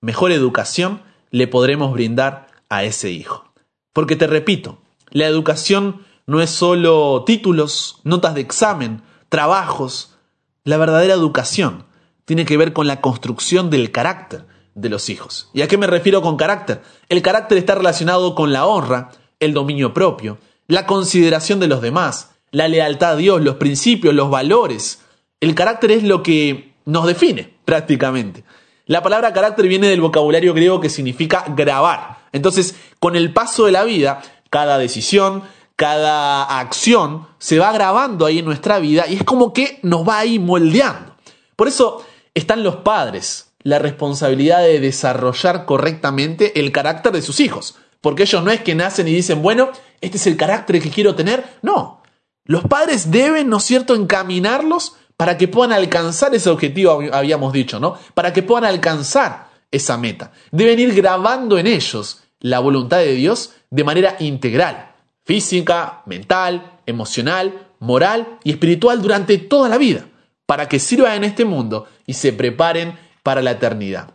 mejor 0.02 0.32
educación 0.32 1.02
le 1.30 1.48
podremos 1.48 1.94
brindar 1.94 2.48
a 2.70 2.84
ese 2.84 3.12
hijo. 3.12 3.52
Porque 3.94 4.16
te 4.16 4.28
repito, 4.28 4.80
la 5.12 5.28
educación 5.28 6.06
no 6.26 6.42
es 6.42 6.50
solo 6.50 7.24
títulos, 7.26 8.00
notas 8.04 8.36
de 8.36 8.42
examen, 8.42 9.02
trabajos. 9.30 10.16
La 10.64 10.78
verdadera 10.78 11.14
educación 11.14 11.86
tiene 12.26 12.46
que 12.46 12.58
ver 12.58 12.74
con 12.74 12.88
la 12.88 13.02
construcción 13.02 13.70
del 13.70 13.92
carácter 13.92 14.46
de 14.76 14.90
los 14.90 15.10
hijos. 15.10 15.50
¿Y 15.54 15.62
a 15.62 15.68
qué 15.68 15.78
me 15.78 15.88
refiero 15.88 16.22
con 16.22 16.38
carácter? 16.38 16.82
El 17.10 17.22
carácter 17.22 17.58
está 17.58 17.76
relacionado 17.76 18.36
con 18.36 18.52
la 18.52 18.66
honra, 18.66 19.12
el 19.40 19.54
dominio 19.54 19.94
propio, 19.94 20.38
la 20.68 20.86
consideración 20.86 21.60
de 21.60 21.68
los 21.68 21.82
demás, 21.82 22.32
la 22.52 22.68
lealtad 22.68 23.12
a 23.12 23.16
Dios, 23.16 23.42
los 23.42 23.56
principios, 23.56 24.14
los 24.14 24.30
valores. 24.30 25.02
El 25.40 25.54
carácter 25.54 25.92
es 25.92 26.04
lo 26.04 26.24
que 26.24 26.74
nos 26.86 27.06
define 27.06 27.54
prácticamente. 27.66 28.44
La 28.86 29.04
palabra 29.04 29.34
carácter 29.34 29.68
viene 29.68 29.88
del 29.88 30.02
vocabulario 30.02 30.54
griego 30.54 30.80
que 30.80 30.90
significa 30.90 31.46
grabar. 31.50 32.20
Entonces, 32.32 32.76
con 33.00 33.16
el 33.16 33.34
paso 33.34 33.66
de 33.66 33.72
la 33.72 33.84
vida, 33.84 34.22
cada 34.50 34.78
decisión, 34.78 35.44
cada 35.76 36.60
acción 36.60 37.28
se 37.38 37.60
va 37.60 37.72
grabando 37.72 38.26
ahí 38.26 38.40
en 38.40 38.46
nuestra 38.46 38.80
vida 38.80 39.06
y 39.08 39.16
es 39.16 39.24
como 39.24 39.54
que 39.54 39.80
nos 39.84 40.08
va 40.08 40.20
ahí 40.20 40.40
moldeando. 40.40 41.16
Por 41.56 41.68
eso 41.68 42.04
están 42.34 42.64
los 42.64 42.78
padres, 42.78 43.52
la 43.62 43.78
responsabilidad 43.78 44.62
de 44.62 44.80
desarrollar 44.80 45.66
correctamente 45.66 46.60
el 46.60 46.72
carácter 46.72 47.12
de 47.12 47.22
sus 47.22 47.40
hijos. 47.40 47.76
Porque 48.02 48.24
ellos 48.24 48.44
no 48.44 48.52
es 48.52 48.62
que 48.62 48.74
nacen 48.74 49.08
y 49.08 49.14
dicen, 49.14 49.42
bueno, 49.42 49.70
este 50.02 50.18
es 50.18 50.28
el 50.28 50.38
carácter 50.38 50.82
que 50.82 50.90
quiero 50.90 51.14
tener. 51.14 51.44
No. 51.62 52.02
Los 52.46 52.64
padres 52.64 53.12
deben, 53.12 53.50
¿no 53.50 53.58
es 53.58 53.64
cierto?, 53.64 53.94
encaminarlos 53.94 54.96
para 55.18 55.38
que 55.38 55.48
puedan 55.48 55.74
alcanzar 55.74 56.34
ese 56.36 56.50
objetivo, 56.50 57.02
habíamos 57.12 57.52
dicho, 57.52 57.80
¿no? 57.80 57.98
Para 58.14 58.32
que 58.32 58.44
puedan 58.44 58.66
alcanzar 58.66 59.50
esa 59.72 59.98
meta. 59.98 60.32
Deben 60.52 60.80
ir 60.80 60.94
grabando 60.94 61.58
en 61.58 61.66
ellos 61.66 62.24
la 62.40 62.60
voluntad 62.60 63.00
de 63.00 63.16
Dios 63.16 63.54
de 63.72 63.84
manera 63.84 64.16
integral, 64.20 64.96
física, 65.26 66.04
mental, 66.06 66.80
emocional, 66.86 67.68
moral 67.80 68.38
y 68.44 68.52
espiritual 68.52 69.02
durante 69.02 69.40
toda 69.40 69.70
la 69.70 69.78
vida, 69.78 70.08
para 70.46 70.70
que 70.70 70.80
sirvan 70.80 71.14
en 71.16 71.24
este 71.26 71.46
mundo 71.46 71.88
y 72.06 72.14
se 72.14 72.32
preparen 72.32 72.98
para 73.24 73.42
la 73.42 73.52
eternidad. 73.52 74.12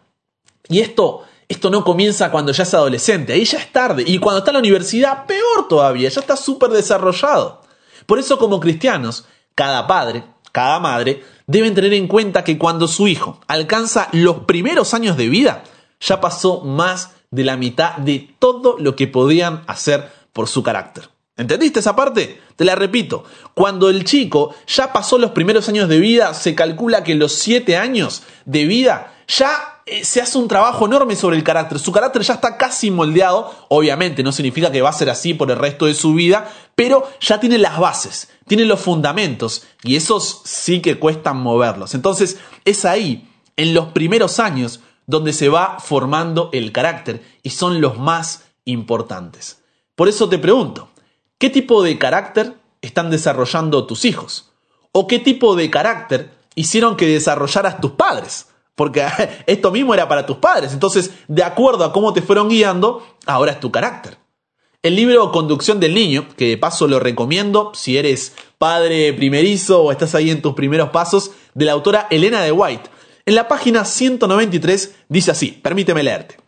Y 0.69 0.81
esto, 0.81 1.25
esto 1.49 1.69
no 1.69 1.85
comienza 1.85 2.31
cuando 2.31 2.53
ya 2.53 2.63
es 2.63 2.75
adolescente, 2.75 3.33
ahí 3.33 3.45
ya 3.45 3.59
es 3.59 3.73
tarde, 3.73 4.05
y 4.07 4.19
cuando 4.19 4.39
está 4.39 4.53
en 4.53 4.55
la 4.55 4.61
universidad, 4.61 5.27
peor 5.27 5.69
todavía, 5.69 6.09
ya 6.09 6.21
está 6.21 6.37
súper 6.37 6.71
desarrollado. 6.71 7.61
Por 8.07 8.21
eso 8.21 8.39
como 8.39 8.61
cristianos, 8.61 9.27
cada 9.55 9.87
padre, 9.87 10.25
cada 10.53 10.79
madre, 10.79 11.25
deben 11.47 11.75
tener 11.75 11.93
en 11.95 12.07
cuenta 12.07 12.45
que 12.45 12.59
cuando 12.59 12.87
su 12.87 13.09
hijo 13.09 13.41
alcanza 13.49 14.09
los 14.13 14.41
primeros 14.41 14.95
años 14.95 15.17
de 15.17 15.29
vida, 15.29 15.65
ya 16.01 16.21
pasó 16.21 16.61
más 16.61 17.13
de 17.31 17.45
la 17.45 17.57
mitad 17.57 17.97
de 17.97 18.35
todo 18.39 18.77
lo 18.79 18.95
que 18.95 19.09
podían 19.09 19.63
hacer 19.67 20.13
por 20.33 20.49
su 20.49 20.63
carácter. 20.63 21.09
¿Entendiste 21.37 21.81
esa 21.81 21.97
parte? 21.97 22.41
Te 22.57 22.65
la 22.65 22.75
repito. 22.75 23.25
Cuando 23.55 23.89
el 23.89 24.05
chico 24.05 24.55
ya 24.67 24.93
pasó 24.93 25.17
los 25.17 25.31
primeros 25.31 25.69
años 25.69 25.89
de 25.89 25.99
vida, 25.99 26.35
se 26.35 26.55
calcula 26.55 27.03
que 27.03 27.15
los 27.15 27.33
siete 27.33 27.79
años 27.79 28.23
de 28.45 28.67
vida 28.67 29.15
ya 29.27 29.72
se 30.03 30.21
hace 30.21 30.39
un 30.39 30.49
trabajo 30.49 30.87
enorme 30.87 31.17
sobre 31.17 31.37
el 31.37 31.45
carácter. 31.45 31.79
Su 31.79 31.93
carácter 31.93 32.23
ya 32.23 32.35
está 32.35 32.57
casi 32.57 32.91
moldeado. 32.91 33.53
Obviamente 33.69 34.23
no 34.23 34.33
significa 34.33 34.71
que 34.71 34.83
va 34.83 34.91
a 34.91 34.95
ser 34.95 35.11
así 35.11 35.35
por 35.35 35.51
el 35.51 35.59
resto 35.59 35.87
de 35.87 35.95
su 35.95 36.15
vida, 36.15 36.51
pero 36.75 37.09
ya 37.21 37.41
tiene 37.41 37.59
las 37.59 37.79
bases, 37.79 38.31
tiene 38.47 38.65
los 38.65 38.81
fundamentos 38.81 39.65
y 39.83 39.97
esos 39.97 40.43
sí 40.45 40.81
que 40.81 40.99
cuestan 40.99 41.39
moverlos. 41.39 41.95
Entonces 41.95 42.39
es 42.65 42.85
ahí, 42.85 43.29
en 43.57 43.75
los 43.75 43.89
primeros 43.89 44.39
años, 44.39 44.81
donde 45.07 45.33
se 45.33 45.49
va 45.49 45.79
formando 45.81 46.49
el 46.53 46.73
carácter 46.73 47.23
y 47.43 47.51
son 47.51 47.81
los 47.81 47.99
más 47.99 48.45
importantes. 48.65 49.63
Por 49.95 50.09
eso 50.09 50.29
te 50.29 50.39
pregunto, 50.39 50.89
¿qué 51.39 51.51
tipo 51.51 51.83
de 51.83 51.99
carácter 51.99 52.57
están 52.81 53.11
desarrollando 53.11 53.87
tus 53.87 54.05
hijos? 54.05 54.51
¿O 54.93 55.07
qué 55.07 55.19
tipo 55.19 55.57
de 55.57 55.71
carácter 55.71 56.31
hicieron 56.55 56.97
que 56.97 57.07
desarrollaras 57.07 57.81
tus 57.81 57.93
padres? 57.93 58.47
Porque 58.75 59.05
esto 59.47 59.71
mismo 59.71 59.95
era 59.95 60.09
para 60.09 60.27
tus 60.27 60.37
padres. 60.39 60.73
Entonces, 60.73 61.11
de 61.29 61.43
acuerdo 61.43 61.85
a 61.85 61.93
cómo 61.93 62.13
te 62.13 62.23
fueron 62.23 62.49
guiando, 62.49 63.07
ahora 63.27 63.53
es 63.53 63.61
tu 63.61 63.71
carácter. 63.71 64.19
El 64.83 64.97
libro 64.97 65.31
Conducción 65.31 65.79
del 65.79 65.95
Niño, 65.95 66.27
que 66.37 66.49
de 66.49 66.59
paso 66.59 66.89
lo 66.89 66.99
recomiendo 66.99 67.71
si 67.73 67.97
eres 67.97 68.35
padre 68.59 69.13
primerizo 69.13 69.83
o 69.83 69.93
estás 69.93 70.17
ahí 70.17 70.29
en 70.31 70.43
tus 70.43 70.55
primeros 70.55 70.91
pasos, 70.91 71.31
de 71.55 71.67
la 71.67 71.73
autora 71.73 72.09
Elena 72.11 72.43
de 72.43 72.51
White, 72.51 72.91
en 73.25 73.37
la 73.37 73.47
página 73.47 73.85
193 73.85 74.97
dice 75.09 75.31
así, 75.31 75.53
permíteme 75.53 76.03
leerte. 76.03 76.39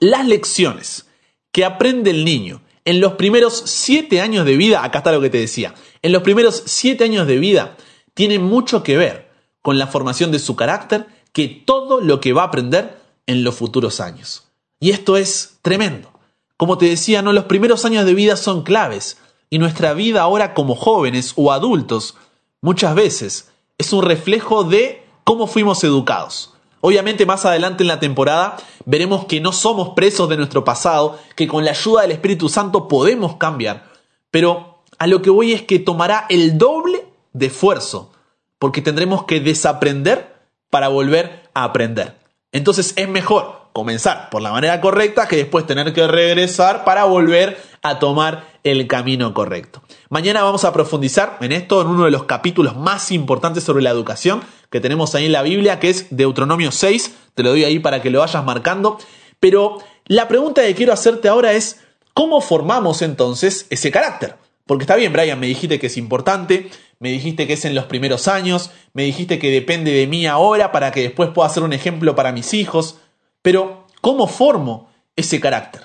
Las 0.00 0.26
lecciones 0.26 1.06
que 1.52 1.64
aprende 1.64 2.10
el 2.10 2.24
niño 2.24 2.62
en 2.84 3.00
los 3.00 3.12
primeros 3.12 3.62
siete 3.66 4.20
años 4.20 4.44
de 4.44 4.56
vida, 4.56 4.82
acá 4.82 4.98
está 4.98 5.12
lo 5.12 5.20
que 5.20 5.30
te 5.30 5.38
decía, 5.38 5.74
en 6.02 6.10
los 6.10 6.22
primeros 6.22 6.64
siete 6.66 7.04
años 7.04 7.28
de 7.28 7.38
vida 7.38 7.76
tienen 8.14 8.42
mucho 8.42 8.82
que 8.82 8.96
ver 8.96 9.30
con 9.60 9.78
la 9.78 9.86
formación 9.86 10.32
de 10.32 10.40
su 10.40 10.56
carácter 10.56 11.06
que 11.32 11.48
todo 11.48 12.00
lo 12.00 12.20
que 12.20 12.32
va 12.32 12.42
a 12.42 12.46
aprender 12.46 13.00
en 13.26 13.44
los 13.44 13.54
futuros 13.54 14.00
años. 14.00 14.48
Y 14.80 14.90
esto 14.90 15.16
es 15.16 15.58
tremendo. 15.62 16.10
Como 16.56 16.78
te 16.78 16.86
decía, 16.86 17.22
no 17.22 17.32
los 17.32 17.44
primeros 17.44 17.84
años 17.84 18.04
de 18.04 18.14
vida 18.14 18.36
son 18.36 18.62
claves 18.62 19.18
y 19.50 19.58
nuestra 19.58 19.94
vida 19.94 20.22
ahora 20.22 20.54
como 20.54 20.74
jóvenes 20.74 21.32
o 21.36 21.52
adultos 21.52 22.16
muchas 22.60 22.94
veces 22.94 23.50
es 23.78 23.92
un 23.92 24.02
reflejo 24.02 24.64
de 24.64 25.04
cómo 25.24 25.46
fuimos 25.46 25.82
educados. 25.84 26.54
Obviamente 26.80 27.26
más 27.26 27.44
adelante 27.44 27.84
en 27.84 27.88
la 27.88 28.00
temporada 28.00 28.56
veremos 28.86 29.26
que 29.26 29.40
no 29.40 29.52
somos 29.52 29.90
presos 29.90 30.28
de 30.28 30.36
nuestro 30.36 30.64
pasado, 30.64 31.18
que 31.36 31.46
con 31.46 31.64
la 31.64 31.72
ayuda 31.72 32.02
del 32.02 32.12
Espíritu 32.12 32.48
Santo 32.48 32.88
podemos 32.88 33.36
cambiar, 33.36 33.90
pero 34.30 34.82
a 34.98 35.06
lo 35.06 35.22
que 35.22 35.30
voy 35.30 35.52
es 35.52 35.62
que 35.62 35.78
tomará 35.78 36.26
el 36.28 36.58
doble 36.58 37.06
de 37.32 37.46
esfuerzo, 37.46 38.12
porque 38.58 38.82
tendremos 38.82 39.24
que 39.24 39.40
desaprender 39.40 40.31
para 40.72 40.88
volver 40.88 41.42
a 41.52 41.64
aprender. 41.64 42.14
Entonces 42.50 42.94
es 42.96 43.06
mejor 43.06 43.68
comenzar 43.74 44.30
por 44.30 44.40
la 44.40 44.52
manera 44.52 44.80
correcta 44.80 45.28
que 45.28 45.36
después 45.36 45.66
tener 45.66 45.92
que 45.92 46.06
regresar 46.06 46.84
para 46.84 47.04
volver 47.04 47.60
a 47.82 47.98
tomar 47.98 48.46
el 48.64 48.86
camino 48.86 49.34
correcto. 49.34 49.82
Mañana 50.08 50.42
vamos 50.42 50.64
a 50.64 50.72
profundizar 50.72 51.36
en 51.42 51.52
esto 51.52 51.82
en 51.82 51.88
uno 51.88 52.06
de 52.06 52.10
los 52.10 52.24
capítulos 52.24 52.74
más 52.74 53.12
importantes 53.12 53.64
sobre 53.64 53.82
la 53.82 53.90
educación 53.90 54.40
que 54.70 54.80
tenemos 54.80 55.14
ahí 55.14 55.26
en 55.26 55.32
la 55.32 55.42
Biblia, 55.42 55.78
que 55.78 55.90
es 55.90 56.06
Deuteronomio 56.08 56.72
6. 56.72 57.16
Te 57.34 57.42
lo 57.42 57.50
doy 57.50 57.64
ahí 57.64 57.78
para 57.78 58.00
que 58.00 58.10
lo 58.10 58.20
vayas 58.20 58.42
marcando. 58.42 58.96
Pero 59.40 59.76
la 60.06 60.26
pregunta 60.26 60.62
que 60.62 60.74
quiero 60.74 60.94
hacerte 60.94 61.28
ahora 61.28 61.52
es, 61.52 61.80
¿cómo 62.14 62.40
formamos 62.40 63.02
entonces 63.02 63.66
ese 63.68 63.90
carácter? 63.90 64.36
Porque 64.64 64.84
está 64.84 64.96
bien, 64.96 65.12
Brian, 65.12 65.38
me 65.38 65.48
dijiste 65.48 65.78
que 65.78 65.88
es 65.88 65.98
importante, 65.98 66.70
me 67.02 67.10
dijiste 67.10 67.48
que 67.48 67.54
es 67.54 67.64
en 67.64 67.74
los 67.74 67.86
primeros 67.86 68.28
años, 68.28 68.70
me 68.92 69.02
dijiste 69.02 69.40
que 69.40 69.50
depende 69.50 69.90
de 69.90 70.06
mí 70.06 70.24
ahora 70.24 70.70
para 70.70 70.92
que 70.92 71.02
después 71.02 71.30
pueda 71.30 71.48
ser 71.48 71.64
un 71.64 71.72
ejemplo 71.72 72.14
para 72.14 72.30
mis 72.30 72.54
hijos, 72.54 72.98
pero 73.42 73.88
¿cómo 74.00 74.28
formo 74.28 74.88
ese 75.16 75.40
carácter? 75.40 75.82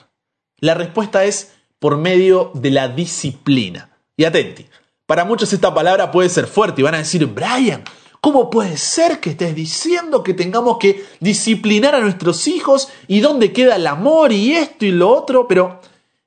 La 0.59 0.75
respuesta 0.75 1.25
es 1.25 1.53
por 1.79 1.97
medio 1.97 2.51
de 2.53 2.69
la 2.69 2.88
disciplina. 2.89 3.97
Y 4.15 4.25
atenti, 4.25 4.67
para 5.07 5.25
muchos 5.25 5.51
esta 5.53 5.74
palabra 5.74 6.12
puede 6.12 6.29
ser 6.29 6.45
fuerte 6.45 6.81
y 6.81 6.83
van 6.83 6.93
a 6.93 7.00
decir, 7.00 7.25
Brian, 7.25 7.83
¿cómo 8.21 8.51
puede 8.51 8.77
ser 8.77 9.19
que 9.19 9.31
estés 9.31 9.55
diciendo 9.55 10.21
que 10.21 10.36
tengamos 10.36 10.77
que 10.77 11.03
disciplinar 11.19 11.95
a 11.95 12.00
nuestros 12.00 12.47
hijos 12.47 12.89
y 13.07 13.21
dónde 13.21 13.53
queda 13.53 13.77
el 13.77 13.88
amor 13.88 14.31
y 14.31 14.53
esto 14.53 14.86
y 14.86 14.91
lo 14.91 15.09
otro? 15.09 15.47
Pero 15.47 15.81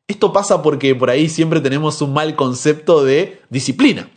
esto 0.09 0.33
pasa 0.33 0.63
porque 0.63 0.97
por 0.97 1.11
ahí 1.11 1.29
siempre 1.29 1.61
tenemos 1.61 2.03
un 2.03 2.13
mal 2.13 2.35
concepto 2.35 3.05
de 3.05 3.41
disciplina. 3.51 4.11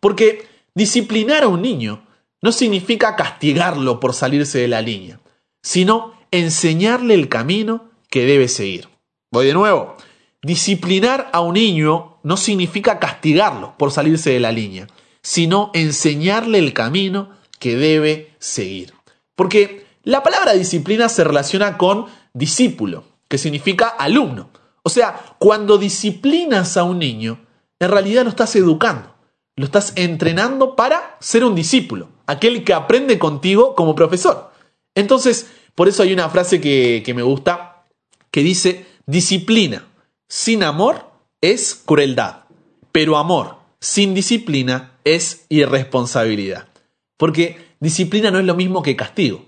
Porque 0.00 0.46
disciplinar 0.74 1.44
a 1.44 1.48
un 1.48 1.62
niño 1.62 2.06
no 2.40 2.52
significa 2.52 3.16
castigarlo 3.16 4.00
por 4.00 4.14
salirse 4.14 4.58
de 4.58 4.68
la 4.68 4.80
línea, 4.80 5.20
sino 5.62 6.14
enseñarle 6.30 7.14
el 7.14 7.28
camino 7.28 7.90
que 8.10 8.24
debe 8.24 8.48
seguir. 8.48 8.88
Voy 9.30 9.46
de 9.46 9.54
nuevo. 9.54 9.96
Disciplinar 10.42 11.30
a 11.32 11.40
un 11.40 11.54
niño 11.54 12.18
no 12.22 12.36
significa 12.36 12.98
castigarlo 12.98 13.76
por 13.76 13.90
salirse 13.90 14.30
de 14.30 14.40
la 14.40 14.52
línea, 14.52 14.86
sino 15.22 15.70
enseñarle 15.74 16.58
el 16.58 16.72
camino 16.72 17.30
que 17.58 17.76
debe 17.76 18.34
seguir. 18.38 18.94
Porque 19.34 19.86
la 20.04 20.22
palabra 20.22 20.54
disciplina 20.54 21.08
se 21.08 21.24
relaciona 21.24 21.76
con 21.76 22.06
discípulo, 22.32 23.04
que 23.28 23.36
significa 23.36 23.88
alumno. 23.88 24.50
O 24.82 24.90
sea, 24.90 25.34
cuando 25.38 25.76
disciplinas 25.76 26.76
a 26.76 26.84
un 26.84 26.98
niño, 26.98 27.44
en 27.78 27.90
realidad 27.90 28.24
lo 28.24 28.30
estás 28.30 28.56
educando, 28.56 29.14
lo 29.58 29.64
estás 29.64 29.92
entrenando 29.96 30.76
para 30.76 31.16
ser 31.20 31.44
un 31.44 31.54
discípulo, 31.56 32.08
aquel 32.26 32.62
que 32.62 32.74
aprende 32.74 33.18
contigo 33.18 33.74
como 33.74 33.96
profesor. 33.96 34.52
Entonces, 34.94 35.50
por 35.74 35.88
eso 35.88 36.04
hay 36.04 36.12
una 36.12 36.28
frase 36.30 36.60
que, 36.60 37.02
que 37.04 37.12
me 37.12 37.22
gusta 37.22 37.84
que 38.30 38.42
dice, 38.42 38.86
disciplina 39.06 39.84
sin 40.28 40.62
amor 40.62 41.10
es 41.40 41.74
crueldad, 41.74 42.44
pero 42.92 43.16
amor 43.16 43.56
sin 43.80 44.14
disciplina 44.14 44.92
es 45.02 45.46
irresponsabilidad. 45.48 46.68
Porque 47.16 47.74
disciplina 47.80 48.30
no 48.30 48.38
es 48.38 48.44
lo 48.44 48.54
mismo 48.54 48.82
que 48.82 48.94
castigo. 48.94 49.44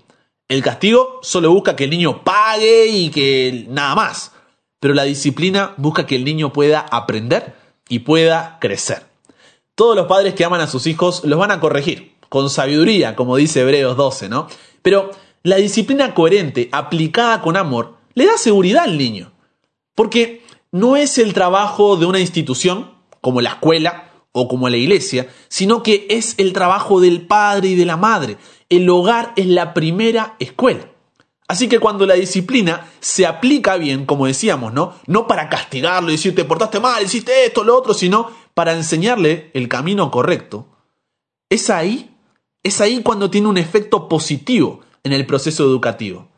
El 0.49 0.61
castigo 0.61 1.19
solo 1.21 1.51
busca 1.51 1.77
que 1.77 1.85
el 1.85 1.89
niño 1.89 2.25
pague 2.25 2.87
y 2.87 3.09
que 3.11 3.65
nada 3.69 3.95
más. 3.95 4.33
pero 4.81 4.93
la 4.95 5.03
disciplina 5.03 5.75
busca 5.77 6.05
que 6.05 6.15
el 6.15 6.25
niño 6.25 6.51
pueda 6.51 6.79
aprender 6.79 7.53
y 7.87 7.99
pueda 7.99 8.57
crecer. 8.59 9.10
Todos 9.75 9.95
los 9.95 10.07
padres 10.07 10.33
que 10.33 10.45
aman 10.45 10.61
a 10.61 10.67
sus 10.67 10.87
hijos 10.87 11.23
los 11.23 11.39
van 11.39 11.51
a 11.51 11.59
corregir, 11.59 12.15
con 12.29 12.49
sabiduría, 12.49 13.15
como 13.15 13.37
dice 13.37 13.61
Hebreos 13.61 13.97
12, 13.97 14.29
¿no? 14.29 14.47
Pero 14.81 15.11
la 15.43 15.57
disciplina 15.57 16.13
coherente, 16.13 16.69
aplicada 16.71 17.41
con 17.41 17.57
amor, 17.57 17.97
le 18.13 18.25
da 18.25 18.37
seguridad 18.37 18.83
al 18.83 18.97
niño. 18.97 19.31
Porque 19.95 20.43
no 20.71 20.95
es 20.95 21.17
el 21.17 21.33
trabajo 21.33 21.97
de 21.97 22.05
una 22.05 22.19
institución, 22.19 22.91
como 23.21 23.41
la 23.41 23.49
escuela 23.51 24.11
o 24.31 24.47
como 24.47 24.69
la 24.69 24.77
iglesia, 24.77 25.27
sino 25.47 25.83
que 25.83 26.07
es 26.09 26.35
el 26.37 26.53
trabajo 26.53 27.01
del 27.01 27.27
padre 27.27 27.69
y 27.69 27.75
de 27.75 27.85
la 27.85 27.97
madre. 27.97 28.37
El 28.69 28.89
hogar 28.89 29.33
es 29.35 29.47
la 29.47 29.73
primera 29.73 30.35
escuela. 30.39 30.87
Así 31.47 31.67
que 31.67 31.79
cuando 31.79 32.05
la 32.05 32.13
disciplina 32.13 32.87
se 33.01 33.25
aplica 33.25 33.75
bien, 33.75 34.05
como 34.05 34.25
decíamos, 34.25 34.71
¿no? 34.71 34.93
No 35.05 35.27
para 35.27 35.49
castigarlo 35.49 36.09
y 36.09 36.13
decir 36.13 36.33
te 36.33 36.45
portaste 36.45 36.79
mal, 36.79 37.03
hiciste 37.03 37.45
esto, 37.45 37.65
lo 37.65 37.77
otro, 37.77 37.93
sino 37.93 38.31
para 38.53 38.73
enseñarle 38.73 39.51
el 39.53 39.67
camino 39.67 40.11
correcto, 40.11 40.67
es 41.49 41.69
ahí, 41.69 42.15
es 42.63 42.81
ahí 42.81 43.01
cuando 43.03 43.29
tiene 43.29 43.47
un 43.47 43.57
efecto 43.57 44.07
positivo 44.07 44.81
en 45.03 45.13
el 45.13 45.25
proceso 45.25 45.63
educativo. 45.63 46.29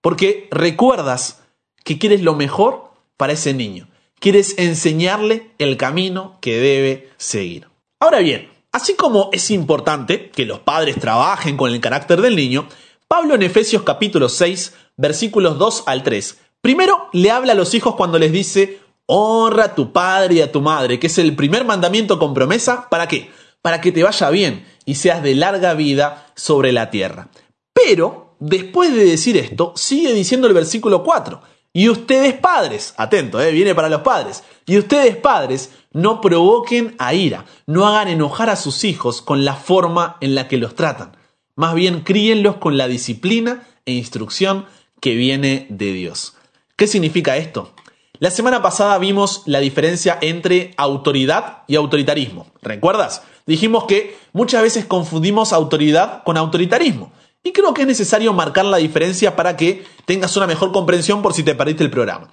Porque 0.00 0.48
recuerdas 0.50 1.42
que 1.84 1.98
quieres 1.98 2.22
lo 2.22 2.34
mejor 2.34 2.90
para 3.16 3.32
ese 3.32 3.54
niño. 3.54 3.88
Quieres 4.18 4.54
enseñarle 4.58 5.50
el 5.58 5.76
camino 5.76 6.38
que 6.40 6.58
debe 6.58 7.10
seguir. 7.16 7.68
Ahora 7.98 8.20
bien, 8.20 8.50
así 8.72 8.94
como 8.94 9.30
es 9.32 9.50
importante 9.50 10.30
que 10.30 10.44
los 10.44 10.60
padres 10.60 10.96
trabajen 10.98 11.56
con 11.56 11.72
el 11.72 11.80
carácter 11.80 12.20
del 12.20 12.36
niño, 12.36 12.68
Pablo 13.08 13.34
en 13.34 13.42
Efesios 13.42 13.82
capítulo 13.82 14.28
6, 14.28 14.74
versículos 14.96 15.58
2 15.58 15.84
al 15.86 16.02
3, 16.02 16.38
primero 16.60 17.08
le 17.12 17.30
habla 17.30 17.52
a 17.52 17.56
los 17.56 17.74
hijos 17.74 17.96
cuando 17.96 18.18
les 18.18 18.30
dice, 18.30 18.78
honra 19.10 19.64
a 19.64 19.74
tu 19.74 19.92
padre 19.92 20.36
y 20.36 20.40
a 20.40 20.52
tu 20.52 20.60
madre, 20.60 20.98
que 20.98 21.08
es 21.08 21.18
el 21.18 21.34
primer 21.36 21.64
mandamiento 21.64 22.18
con 22.18 22.34
promesa, 22.34 22.88
¿para 22.88 23.08
qué? 23.08 23.30
Para 23.62 23.80
que 23.80 23.92
te 23.92 24.02
vaya 24.02 24.30
bien 24.30 24.66
y 24.84 24.94
seas 24.94 25.22
de 25.22 25.34
larga 25.34 25.74
vida 25.74 26.26
sobre 26.34 26.72
la 26.72 26.90
tierra. 26.90 27.28
Pero, 27.72 28.36
después 28.38 28.94
de 28.94 29.04
decir 29.04 29.36
esto, 29.36 29.72
sigue 29.76 30.12
diciendo 30.12 30.46
el 30.46 30.54
versículo 30.54 31.02
4, 31.02 31.42
y 31.72 31.88
ustedes 31.88 32.34
padres, 32.34 32.94
atento, 32.96 33.40
eh, 33.40 33.52
viene 33.52 33.74
para 33.74 33.88
los 33.88 34.02
padres, 34.02 34.42
y 34.66 34.78
ustedes 34.78 35.16
padres 35.16 35.70
no 35.92 36.20
provoquen 36.20 36.94
a 36.98 37.14
ira, 37.14 37.44
no 37.66 37.86
hagan 37.86 38.08
enojar 38.08 38.50
a 38.50 38.56
sus 38.56 38.84
hijos 38.84 39.22
con 39.22 39.44
la 39.44 39.54
forma 39.54 40.16
en 40.20 40.34
la 40.34 40.48
que 40.48 40.56
los 40.56 40.74
tratan 40.74 41.20
más 41.60 41.74
bien 41.74 42.00
críenlos 42.00 42.56
con 42.56 42.78
la 42.78 42.88
disciplina 42.88 43.66
e 43.84 43.92
instrucción 43.92 44.64
que 44.98 45.14
viene 45.14 45.66
de 45.68 45.92
Dios. 45.92 46.34
¿Qué 46.74 46.86
significa 46.86 47.36
esto? 47.36 47.74
La 48.20 48.30
semana 48.30 48.60
pasada 48.60 48.98
vimos 48.98 49.44
la 49.46 49.60
diferencia 49.60 50.18
entre 50.20 50.74
autoridad 50.76 51.62
y 51.66 51.76
autoritarismo. 51.76 52.48
¿Recuerdas? 52.60 53.22
Dijimos 53.46 53.84
que 53.84 54.14
muchas 54.34 54.60
veces 54.60 54.84
confundimos 54.84 55.54
autoridad 55.54 56.22
con 56.22 56.36
autoritarismo. 56.36 57.12
Y 57.42 57.52
creo 57.52 57.72
que 57.72 57.80
es 57.80 57.88
necesario 57.88 58.34
marcar 58.34 58.66
la 58.66 58.76
diferencia 58.76 59.36
para 59.36 59.56
que 59.56 59.86
tengas 60.04 60.36
una 60.36 60.46
mejor 60.46 60.70
comprensión 60.70 61.22
por 61.22 61.32
si 61.32 61.44
te 61.44 61.54
perdiste 61.54 61.82
el 61.82 61.90
programa. 61.90 62.28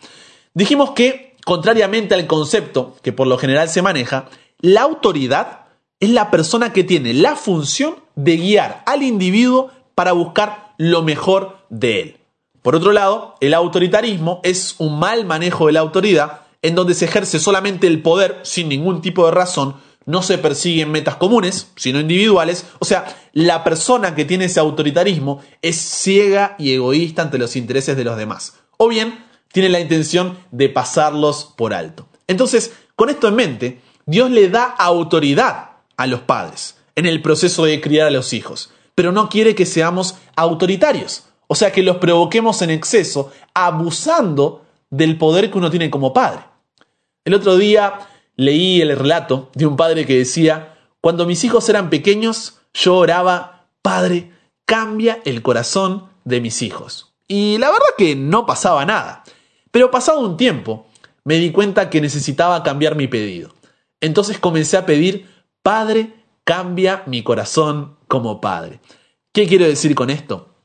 Dijimos 0.53 0.91
que, 0.91 1.37
contrariamente 1.45 2.15
al 2.15 2.27
concepto 2.27 2.97
que 3.01 3.13
por 3.13 3.27
lo 3.27 3.37
general 3.37 3.69
se 3.69 3.81
maneja, 3.81 4.25
la 4.59 4.81
autoridad 4.81 5.67
es 6.01 6.09
la 6.09 6.29
persona 6.31 6.73
que 6.73 6.83
tiene 6.83 7.13
la 7.13 7.37
función 7.37 7.95
de 8.15 8.35
guiar 8.35 8.83
al 8.87 9.03
individuo 9.03 9.71
para 9.95 10.11
buscar 10.11 10.73
lo 10.77 11.01
mejor 11.01 11.59
de 11.69 12.01
él. 12.01 12.17
Por 12.67 12.75
otro 12.75 12.91
lado, 12.91 13.35
el 13.39 13.53
autoritarismo 13.53 14.41
es 14.43 14.75
un 14.77 14.99
mal 14.99 15.23
manejo 15.23 15.67
de 15.67 15.71
la 15.71 15.79
autoridad 15.79 16.41
en 16.61 16.75
donde 16.75 16.95
se 16.95 17.05
ejerce 17.05 17.39
solamente 17.39 17.87
el 17.87 18.01
poder 18.01 18.41
sin 18.43 18.67
ningún 18.67 19.01
tipo 19.01 19.25
de 19.25 19.31
razón, 19.31 19.77
no 20.05 20.21
se 20.21 20.37
persiguen 20.37 20.91
metas 20.91 21.15
comunes, 21.15 21.71
sino 21.77 22.01
individuales, 22.01 22.65
o 22.79 22.83
sea, 22.83 23.05
la 23.31 23.63
persona 23.63 24.15
que 24.15 24.25
tiene 24.25 24.43
ese 24.43 24.59
autoritarismo 24.59 25.39
es 25.61 25.77
ciega 25.77 26.57
y 26.59 26.73
egoísta 26.73 27.21
ante 27.21 27.37
los 27.37 27.55
intereses 27.55 27.95
de 27.95 28.03
los 28.03 28.17
demás, 28.17 28.55
o 28.75 28.89
bien 28.89 29.23
tiene 29.53 29.69
la 29.69 29.79
intención 29.79 30.37
de 30.51 30.67
pasarlos 30.67 31.53
por 31.55 31.73
alto. 31.73 32.09
Entonces, 32.27 32.73
con 32.97 33.09
esto 33.09 33.29
en 33.29 33.35
mente, 33.35 33.81
Dios 34.05 34.29
le 34.29 34.49
da 34.49 34.65
autoridad 34.65 35.69
a 35.95 36.05
los 36.05 36.19
padres 36.19 36.75
en 36.97 37.05
el 37.05 37.21
proceso 37.21 37.63
de 37.63 37.79
criar 37.79 38.07
a 38.07 38.11
los 38.11 38.33
hijos, 38.33 38.71
pero 38.93 39.13
no 39.13 39.29
quiere 39.29 39.55
que 39.55 39.65
seamos 39.65 40.15
autoritarios, 40.35 41.26
o 41.47 41.55
sea, 41.55 41.71
que 41.71 41.83
los 41.83 41.97
provoquemos 41.97 42.61
en 42.61 42.69
exceso, 42.69 43.31
abusando 43.53 44.65
del 44.89 45.17
poder 45.17 45.49
que 45.49 45.57
uno 45.57 45.69
tiene 45.69 45.89
como 45.89 46.13
padre. 46.13 46.41
El 47.25 47.33
otro 47.33 47.57
día 47.57 47.99
leí 48.35 48.81
el 48.81 48.95
relato 48.95 49.49
de 49.55 49.65
un 49.65 49.75
padre 49.75 50.05
que 50.05 50.17
decía, 50.17 50.77
cuando 51.01 51.25
mis 51.25 51.43
hijos 51.43 51.67
eran 51.69 51.89
pequeños, 51.89 52.59
yo 52.73 52.97
oraba, 52.97 53.67
Padre, 53.81 54.31
cambia 54.65 55.19
el 55.25 55.41
corazón 55.41 56.09
de 56.25 56.41
mis 56.41 56.61
hijos. 56.61 57.13
Y 57.27 57.57
la 57.57 57.67
verdad 57.67 57.87
que 57.97 58.15
no 58.15 58.45
pasaba 58.45 58.85
nada. 58.85 59.23
Pero 59.71 59.91
pasado 59.91 60.19
un 60.19 60.37
tiempo, 60.37 60.87
me 61.23 61.35
di 61.35 61.51
cuenta 61.51 61.89
que 61.89 62.01
necesitaba 62.01 62.63
cambiar 62.63 62.95
mi 62.95 63.07
pedido. 63.07 63.53
Entonces 63.99 64.39
comencé 64.39 64.77
a 64.77 64.85
pedir, 64.85 65.27
Padre, 65.61 66.13
cambia 66.43 67.03
mi 67.07 67.23
corazón 67.23 67.97
como 68.07 68.39
padre. 68.39 68.79
¿Qué 69.33 69.47
quiero 69.47 69.65
decir 69.65 69.95
con 69.95 70.09
esto? 70.09 70.56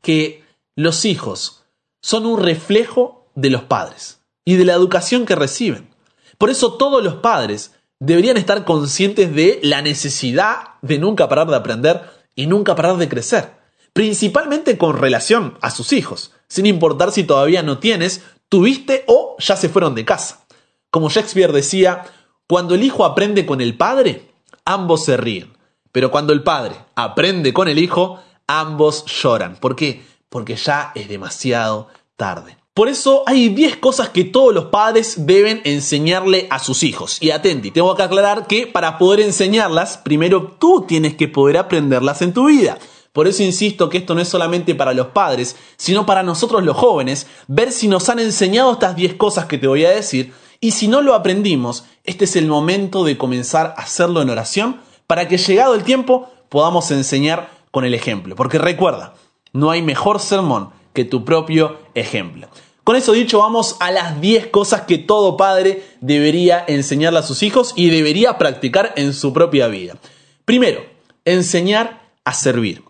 Que 0.00 0.44
los 0.76 1.04
hijos 1.04 1.64
son 2.02 2.26
un 2.26 2.40
reflejo 2.40 3.30
de 3.34 3.50
los 3.50 3.62
padres 3.62 4.20
y 4.44 4.56
de 4.56 4.64
la 4.64 4.72
educación 4.72 5.26
que 5.26 5.34
reciben. 5.34 5.90
Por 6.38 6.50
eso 6.50 6.74
todos 6.74 7.02
los 7.04 7.16
padres 7.16 7.72
deberían 7.98 8.36
estar 8.36 8.64
conscientes 8.64 9.34
de 9.34 9.60
la 9.62 9.82
necesidad 9.82 10.74
de 10.82 10.98
nunca 10.98 11.28
parar 11.28 11.48
de 11.48 11.56
aprender 11.56 12.02
y 12.34 12.46
nunca 12.46 12.74
parar 12.74 12.96
de 12.96 13.08
crecer, 13.08 13.52
principalmente 13.92 14.78
con 14.78 14.96
relación 14.96 15.58
a 15.60 15.70
sus 15.70 15.92
hijos, 15.92 16.32
sin 16.48 16.66
importar 16.66 17.12
si 17.12 17.24
todavía 17.24 17.62
no 17.62 17.78
tienes, 17.78 18.22
tuviste 18.48 19.04
o 19.06 19.36
ya 19.38 19.56
se 19.56 19.68
fueron 19.68 19.94
de 19.94 20.04
casa. 20.04 20.46
Como 20.90 21.10
Shakespeare 21.10 21.52
decía, 21.52 22.04
cuando 22.48 22.74
el 22.74 22.82
hijo 22.82 23.04
aprende 23.04 23.46
con 23.46 23.60
el 23.60 23.76
padre, 23.76 24.32
ambos 24.64 25.04
se 25.04 25.16
ríen. 25.16 25.52
Pero 25.92 26.10
cuando 26.10 26.32
el 26.32 26.42
padre 26.42 26.76
aprende 26.94 27.52
con 27.52 27.68
el 27.68 27.78
hijo, 27.78 28.20
ambos 28.58 29.04
lloran. 29.04 29.56
¿Por 29.56 29.76
qué? 29.76 30.02
Porque 30.28 30.56
ya 30.56 30.92
es 30.94 31.08
demasiado 31.08 31.88
tarde. 32.16 32.56
Por 32.74 32.88
eso 32.88 33.24
hay 33.26 33.48
10 33.48 33.76
cosas 33.76 34.10
que 34.10 34.24
todos 34.24 34.54
los 34.54 34.66
padres 34.66 35.26
deben 35.26 35.60
enseñarle 35.64 36.46
a 36.50 36.58
sus 36.58 36.82
hijos. 36.82 37.18
Y 37.20 37.30
atenti, 37.30 37.70
tengo 37.70 37.94
que 37.94 38.02
aclarar 38.02 38.46
que 38.46 38.66
para 38.66 38.96
poder 38.96 39.20
enseñarlas, 39.20 39.98
primero 39.98 40.56
tú 40.58 40.84
tienes 40.86 41.14
que 41.14 41.28
poder 41.28 41.58
aprenderlas 41.58 42.22
en 42.22 42.32
tu 42.32 42.46
vida. 42.46 42.78
Por 43.12 43.26
eso 43.26 43.42
insisto 43.42 43.88
que 43.88 43.98
esto 43.98 44.14
no 44.14 44.20
es 44.20 44.28
solamente 44.28 44.74
para 44.74 44.94
los 44.94 45.08
padres, 45.08 45.56
sino 45.76 46.06
para 46.06 46.22
nosotros 46.22 46.62
los 46.62 46.76
jóvenes, 46.76 47.26
ver 47.48 47.72
si 47.72 47.88
nos 47.88 48.08
han 48.08 48.20
enseñado 48.20 48.72
estas 48.72 48.94
10 48.94 49.14
cosas 49.14 49.46
que 49.46 49.58
te 49.58 49.66
voy 49.66 49.84
a 49.84 49.90
decir 49.90 50.32
y 50.62 50.72
si 50.72 50.88
no 50.88 51.00
lo 51.00 51.14
aprendimos, 51.14 51.84
este 52.04 52.26
es 52.26 52.36
el 52.36 52.46
momento 52.46 53.02
de 53.04 53.16
comenzar 53.16 53.74
a 53.78 53.82
hacerlo 53.82 54.20
en 54.20 54.28
oración 54.28 54.80
para 55.06 55.26
que 55.26 55.38
llegado 55.38 55.74
el 55.74 55.84
tiempo 55.84 56.28
podamos 56.50 56.90
enseñar 56.90 57.59
con 57.70 57.84
el 57.84 57.94
ejemplo. 57.94 58.36
Porque 58.36 58.58
recuerda, 58.58 59.14
no 59.52 59.70
hay 59.70 59.82
mejor 59.82 60.20
sermón 60.20 60.70
que 60.92 61.04
tu 61.04 61.24
propio 61.24 61.78
ejemplo. 61.94 62.48
Con 62.84 62.96
eso 62.96 63.12
dicho, 63.12 63.38
vamos 63.38 63.76
a 63.80 63.90
las 63.90 64.20
10 64.20 64.48
cosas 64.48 64.82
que 64.82 64.98
todo 64.98 65.36
padre 65.36 65.84
debería 66.00 66.64
enseñarle 66.66 67.20
a 67.20 67.22
sus 67.22 67.42
hijos 67.42 67.72
y 67.76 67.90
debería 67.90 68.38
practicar 68.38 68.92
en 68.96 69.12
su 69.12 69.32
propia 69.32 69.68
vida. 69.68 69.96
Primero, 70.44 70.84
enseñar 71.24 72.02
a 72.24 72.32
servir. 72.32 72.82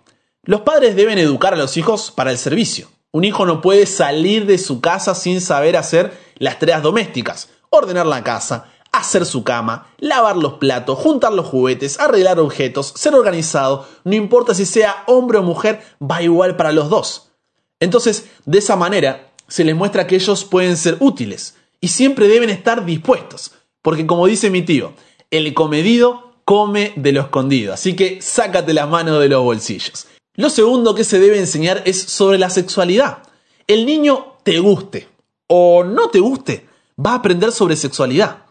Los 0.42 0.62
padres 0.62 0.96
deben 0.96 1.18
educar 1.18 1.52
a 1.52 1.58
los 1.58 1.76
hijos 1.76 2.10
para 2.10 2.30
el 2.30 2.38
servicio. 2.38 2.88
Un 3.12 3.24
hijo 3.24 3.44
no 3.44 3.60
puede 3.60 3.86
salir 3.86 4.46
de 4.46 4.56
su 4.56 4.80
casa 4.80 5.14
sin 5.14 5.40
saber 5.40 5.76
hacer 5.76 6.16
las 6.38 6.58
tareas 6.58 6.82
domésticas 6.82 7.50
ordenar 7.70 8.06
la 8.06 8.22
casa, 8.22 8.66
hacer 8.92 9.24
su 9.24 9.44
cama, 9.44 9.88
lavar 9.98 10.36
los 10.36 10.54
platos, 10.54 10.98
juntar 10.98 11.32
los 11.32 11.46
juguetes, 11.46 12.00
arreglar 12.00 12.40
objetos, 12.40 12.92
ser 12.96 13.14
organizado, 13.14 13.86
no 14.04 14.14
importa 14.14 14.54
si 14.54 14.66
sea 14.66 15.04
hombre 15.06 15.38
o 15.38 15.42
mujer, 15.42 15.80
va 16.00 16.22
igual 16.22 16.56
para 16.56 16.72
los 16.72 16.90
dos. 16.90 17.30
Entonces, 17.78 18.26
de 18.44 18.58
esa 18.58 18.76
manera, 18.76 19.32
se 19.48 19.64
les 19.64 19.74
muestra 19.74 20.06
que 20.06 20.16
ellos 20.16 20.44
pueden 20.44 20.76
ser 20.76 20.96
útiles 21.00 21.56
y 21.80 21.88
siempre 21.88 22.28
deben 22.28 22.50
estar 22.50 22.84
dispuestos, 22.84 23.52
porque 23.82 24.06
como 24.06 24.26
dice 24.26 24.50
mi 24.50 24.62
tío, 24.62 24.92
el 25.30 25.54
comedido 25.54 26.34
come 26.44 26.92
de 26.96 27.12
lo 27.12 27.20
escondido, 27.20 27.72
así 27.72 27.94
que 27.94 28.20
sácate 28.20 28.74
las 28.74 28.88
manos 28.88 29.20
de 29.20 29.28
los 29.28 29.42
bolsillos. 29.42 30.08
Lo 30.34 30.50
segundo 30.50 30.94
que 30.94 31.04
se 31.04 31.18
debe 31.18 31.38
enseñar 31.38 31.82
es 31.86 32.00
sobre 32.00 32.38
la 32.38 32.50
sexualidad. 32.50 33.18
El 33.66 33.86
niño 33.86 34.36
te 34.42 34.58
guste 34.58 35.08
o 35.46 35.84
no 35.84 36.08
te 36.10 36.20
guste, 36.20 36.66
va 36.98 37.12
a 37.12 37.16
aprender 37.16 37.52
sobre 37.52 37.76
sexualidad. 37.76 38.44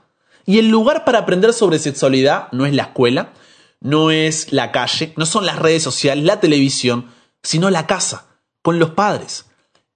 Y 0.46 0.60
el 0.60 0.70
lugar 0.70 1.06
para 1.06 1.20
aprender 1.20 1.54
sobre 1.54 1.80
sexualidad 1.80 2.48
no 2.52 2.66
es 2.66 2.74
la 2.74 2.84
escuela, 2.84 3.34
no 3.82 4.12
es 4.12 4.52
la 4.52 4.72
calle, 4.72 5.14
no 5.16 5.26
son 5.26 5.46
las 5.46 5.60
redes 5.60 5.84
sociales, 5.84 6.24
la 6.24 6.40
televisión, 6.40 7.12
sino 7.44 7.70
la 7.70 7.88
casa, 7.88 8.28
con 8.62 8.80
los 8.80 8.92
padres. 8.92 9.46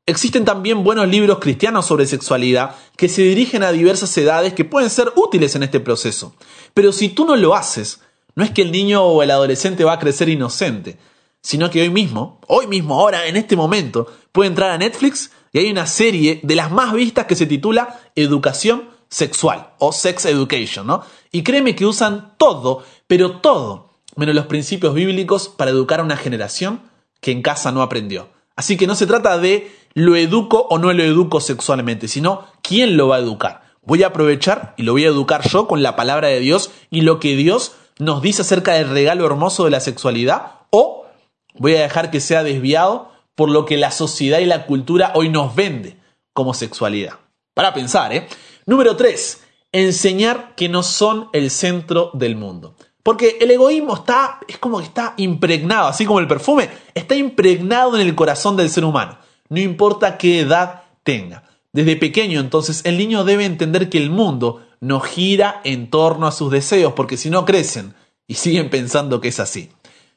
Existen 0.05 0.43
también 0.43 0.83
buenos 0.83 1.07
libros 1.07 1.39
cristianos 1.39 1.85
sobre 1.85 2.05
sexualidad 2.05 2.75
que 2.97 3.07
se 3.07 3.21
dirigen 3.21 3.63
a 3.63 3.71
diversas 3.71 4.17
edades 4.17 4.53
que 4.53 4.65
pueden 4.65 4.89
ser 4.89 5.11
útiles 5.15 5.55
en 5.55 5.63
este 5.63 5.79
proceso. 5.79 6.35
Pero 6.73 6.91
si 6.91 7.09
tú 7.09 7.25
no 7.25 7.35
lo 7.35 7.55
haces, 7.55 8.01
no 8.35 8.43
es 8.43 8.51
que 8.51 8.63
el 8.63 8.71
niño 8.71 9.01
o 9.03 9.23
el 9.23 9.31
adolescente 9.31 9.83
va 9.83 9.93
a 9.93 9.99
crecer 9.99 10.27
inocente, 10.27 10.97
sino 11.41 11.69
que 11.69 11.81
hoy 11.81 11.89
mismo, 11.89 12.39
hoy 12.47 12.67
mismo, 12.67 12.95
ahora, 12.95 13.27
en 13.27 13.37
este 13.37 13.55
momento, 13.55 14.11
puede 14.31 14.49
entrar 14.49 14.71
a 14.71 14.77
Netflix 14.77 15.31
y 15.51 15.59
hay 15.59 15.71
una 15.71 15.87
serie 15.87 16.39
de 16.43 16.55
las 16.55 16.71
más 16.71 16.93
vistas 16.93 17.25
que 17.25 17.35
se 17.35 17.45
titula 17.45 17.99
Educación 18.15 18.89
Sexual 19.13 19.69
o 19.77 19.91
Sex 19.91 20.25
Education, 20.25 20.87
¿no? 20.87 21.03
Y 21.31 21.43
créeme 21.43 21.75
que 21.75 21.85
usan 21.85 22.33
todo, 22.39 22.83
pero 23.05 23.41
todo, 23.41 23.91
menos 24.15 24.33
los 24.33 24.47
principios 24.47 24.95
bíblicos 24.95 25.49
para 25.49 25.69
educar 25.69 25.99
a 25.99 26.03
una 26.03 26.17
generación 26.17 26.81
que 27.21 27.29
en 27.29 27.43
casa 27.43 27.71
no 27.71 27.83
aprendió. 27.83 28.29
Así 28.55 28.75
que 28.75 28.87
no 28.87 28.95
se 28.95 29.05
trata 29.05 29.37
de 29.37 29.71
lo 29.93 30.15
educo 30.15 30.65
o 30.67 30.79
no 30.79 30.91
lo 30.93 31.03
educo 31.03 31.41
sexualmente, 31.41 32.07
sino 32.07 32.47
quién 32.63 32.97
lo 32.97 33.07
va 33.09 33.17
a 33.17 33.19
educar. 33.19 33.61
Voy 33.83 34.01
a 34.01 34.07
aprovechar 34.07 34.73
y 34.77 34.83
lo 34.83 34.93
voy 34.93 35.05
a 35.05 35.09
educar 35.09 35.47
yo 35.47 35.67
con 35.67 35.83
la 35.83 35.95
palabra 35.95 36.29
de 36.29 36.39
Dios 36.39 36.71
y 36.89 37.01
lo 37.01 37.19
que 37.19 37.35
Dios 37.35 37.73
nos 37.99 38.23
dice 38.23 38.41
acerca 38.41 38.73
del 38.73 38.89
regalo 38.89 39.27
hermoso 39.27 39.65
de 39.65 39.69
la 39.69 39.79
sexualidad 39.79 40.53
o 40.71 41.05
voy 41.53 41.75
a 41.75 41.83
dejar 41.83 42.09
que 42.09 42.19
sea 42.19 42.41
desviado 42.41 43.11
por 43.35 43.51
lo 43.51 43.65
que 43.65 43.77
la 43.77 43.91
sociedad 43.91 44.39
y 44.39 44.45
la 44.45 44.65
cultura 44.65 45.11
hoy 45.13 45.29
nos 45.29 45.53
vende 45.53 45.97
como 46.33 46.55
sexualidad. 46.55 47.19
Para 47.53 47.75
pensar, 47.75 48.11
¿eh? 48.11 48.27
Número 48.65 48.95
3. 48.95 49.43
Enseñar 49.71 50.55
que 50.55 50.69
no 50.69 50.83
son 50.83 51.29
el 51.33 51.49
centro 51.49 52.11
del 52.13 52.35
mundo. 52.35 52.75
Porque 53.03 53.37
el 53.41 53.51
egoísmo 53.51 53.95
está, 53.95 54.39
es 54.47 54.57
como 54.57 54.79
que 54.79 54.85
está 54.85 55.13
impregnado, 55.17 55.87
así 55.87 56.05
como 56.05 56.19
el 56.19 56.27
perfume, 56.27 56.69
está 56.93 57.15
impregnado 57.15 57.95
en 57.95 58.01
el 58.01 58.15
corazón 58.15 58.55
del 58.55 58.69
ser 58.69 58.85
humano, 58.85 59.17
no 59.49 59.59
importa 59.59 60.17
qué 60.17 60.39
edad 60.39 60.83
tenga. 61.03 61.43
Desde 61.73 61.97
pequeño, 61.97 62.39
entonces, 62.39 62.81
el 62.85 62.97
niño 62.97 63.25
debe 63.25 63.43
entender 63.45 63.89
que 63.89 63.97
el 63.97 64.09
mundo 64.09 64.65
no 64.79 65.01
gira 65.01 65.59
en 65.65 65.89
torno 65.89 66.27
a 66.27 66.31
sus 66.31 66.49
deseos, 66.51 66.93
porque 66.93 67.17
si 67.17 67.29
no 67.29 67.45
crecen 67.45 67.93
y 68.25 68.35
siguen 68.35 68.69
pensando 68.69 69.19
que 69.19 69.29
es 69.29 69.39
así. 69.39 69.69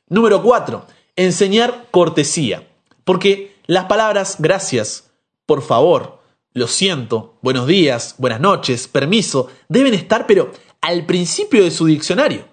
Número 0.08 0.42
4. 0.42 0.86
Enseñar 1.16 1.86
cortesía. 1.90 2.68
Porque 3.04 3.56
las 3.66 3.86
palabras 3.86 4.36
gracias, 4.38 5.10
por 5.46 5.62
favor, 5.62 6.20
lo 6.56 6.68
siento, 6.68 7.34
buenos 7.42 7.66
días, 7.66 8.14
buenas 8.16 8.40
noches, 8.40 8.88
permiso, 8.88 9.48
deben 9.68 9.92
estar, 9.92 10.26
pero 10.26 10.52
al 10.80 11.04
principio 11.04 11.62
de 11.62 11.70
su 11.70 11.84
diccionario. 11.84 12.46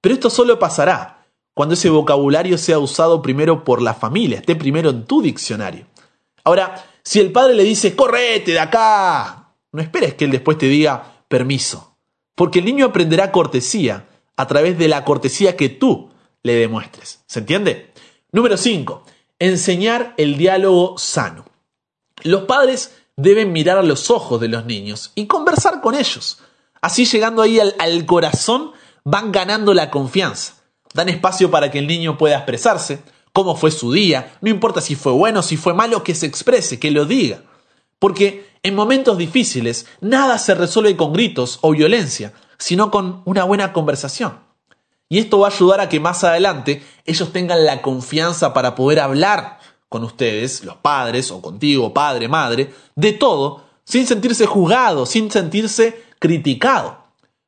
Pero 0.00 0.14
esto 0.14 0.30
solo 0.30 0.56
pasará 0.60 1.26
cuando 1.52 1.74
ese 1.74 1.90
vocabulario 1.90 2.56
sea 2.56 2.78
usado 2.78 3.20
primero 3.20 3.64
por 3.64 3.82
la 3.82 3.94
familia, 3.94 4.38
esté 4.38 4.54
primero 4.54 4.90
en 4.90 5.04
tu 5.04 5.20
diccionario. 5.20 5.86
Ahora, 6.44 6.86
si 7.02 7.18
el 7.18 7.32
padre 7.32 7.54
le 7.54 7.64
dice, 7.64 7.96
correte 7.96 8.52
de 8.52 8.60
acá, 8.60 9.52
no 9.72 9.82
esperes 9.82 10.14
que 10.14 10.26
él 10.26 10.30
después 10.30 10.56
te 10.56 10.66
diga 10.66 11.24
permiso, 11.26 11.96
porque 12.36 12.60
el 12.60 12.66
niño 12.66 12.86
aprenderá 12.86 13.32
cortesía 13.32 14.06
a 14.36 14.46
través 14.46 14.78
de 14.78 14.86
la 14.86 15.04
cortesía 15.04 15.56
que 15.56 15.68
tú 15.68 16.10
le 16.44 16.54
demuestres. 16.54 17.24
¿Se 17.26 17.40
entiende? 17.40 17.90
Número 18.30 18.56
5. 18.56 19.02
Enseñar 19.40 20.14
el 20.18 20.36
diálogo 20.36 20.96
sano. 20.98 21.46
Los 22.22 22.42
padres 22.42 22.99
deben 23.16 23.52
mirar 23.52 23.78
a 23.78 23.82
los 23.82 24.10
ojos 24.10 24.40
de 24.40 24.48
los 24.48 24.64
niños 24.64 25.12
y 25.14 25.26
conversar 25.26 25.80
con 25.80 25.94
ellos. 25.94 26.38
Así 26.80 27.04
llegando 27.04 27.42
ahí 27.42 27.60
al, 27.60 27.74
al 27.78 28.06
corazón 28.06 28.72
van 29.04 29.32
ganando 29.32 29.74
la 29.74 29.90
confianza. 29.90 30.54
Dan 30.94 31.08
espacio 31.08 31.50
para 31.50 31.70
que 31.70 31.78
el 31.78 31.86
niño 31.86 32.18
pueda 32.18 32.36
expresarse, 32.36 33.02
cómo 33.32 33.54
fue 33.54 33.70
su 33.70 33.92
día, 33.92 34.36
no 34.40 34.50
importa 34.50 34.80
si 34.80 34.96
fue 34.96 35.12
bueno, 35.12 35.42
si 35.42 35.56
fue 35.56 35.74
malo, 35.74 36.02
que 36.02 36.14
se 36.14 36.26
exprese, 36.26 36.80
que 36.80 36.90
lo 36.90 37.04
diga. 37.04 37.42
Porque 37.98 38.48
en 38.62 38.74
momentos 38.74 39.18
difíciles 39.18 39.86
nada 40.00 40.38
se 40.38 40.54
resuelve 40.54 40.96
con 40.96 41.12
gritos 41.12 41.58
o 41.62 41.70
violencia, 41.70 42.32
sino 42.58 42.90
con 42.90 43.22
una 43.24 43.44
buena 43.44 43.72
conversación. 43.72 44.40
Y 45.08 45.18
esto 45.18 45.40
va 45.40 45.48
a 45.48 45.50
ayudar 45.50 45.80
a 45.80 45.88
que 45.88 46.00
más 46.00 46.24
adelante 46.24 46.82
ellos 47.04 47.32
tengan 47.32 47.64
la 47.64 47.82
confianza 47.82 48.52
para 48.52 48.74
poder 48.74 49.00
hablar 49.00 49.59
con 49.90 50.04
ustedes, 50.04 50.64
los 50.64 50.76
padres, 50.76 51.30
o 51.32 51.42
contigo, 51.42 51.92
padre, 51.92 52.28
madre, 52.28 52.72
de 52.94 53.12
todo, 53.12 53.64
sin 53.84 54.06
sentirse 54.06 54.46
juzgado, 54.46 55.04
sin 55.04 55.30
sentirse 55.30 56.02
criticado. 56.20 56.96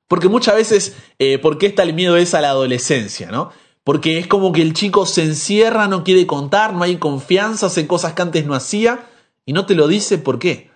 Porque 0.08 0.28
muchas 0.28 0.56
veces, 0.56 0.96
eh, 1.20 1.38
¿por 1.38 1.56
qué 1.56 1.66
está 1.66 1.84
el 1.84 1.94
miedo 1.94 2.16
es 2.16 2.34
a 2.34 2.40
la 2.40 2.50
adolescencia, 2.50 3.30
no? 3.30 3.52
Porque 3.84 4.18
es 4.18 4.26
como 4.26 4.52
que 4.52 4.60
el 4.60 4.74
chico 4.74 5.06
se 5.06 5.22
encierra, 5.22 5.86
no 5.86 6.02
quiere 6.02 6.26
contar, 6.26 6.74
no 6.74 6.82
hay 6.82 6.96
confianza, 6.96 7.66
hace 7.66 7.86
cosas 7.86 8.12
que 8.14 8.22
antes 8.22 8.44
no 8.44 8.54
hacía 8.54 9.06
y 9.46 9.52
no 9.52 9.64
te 9.64 9.76
lo 9.76 9.86
dice 9.86 10.18
¿por 10.18 10.40
qué? 10.40 10.70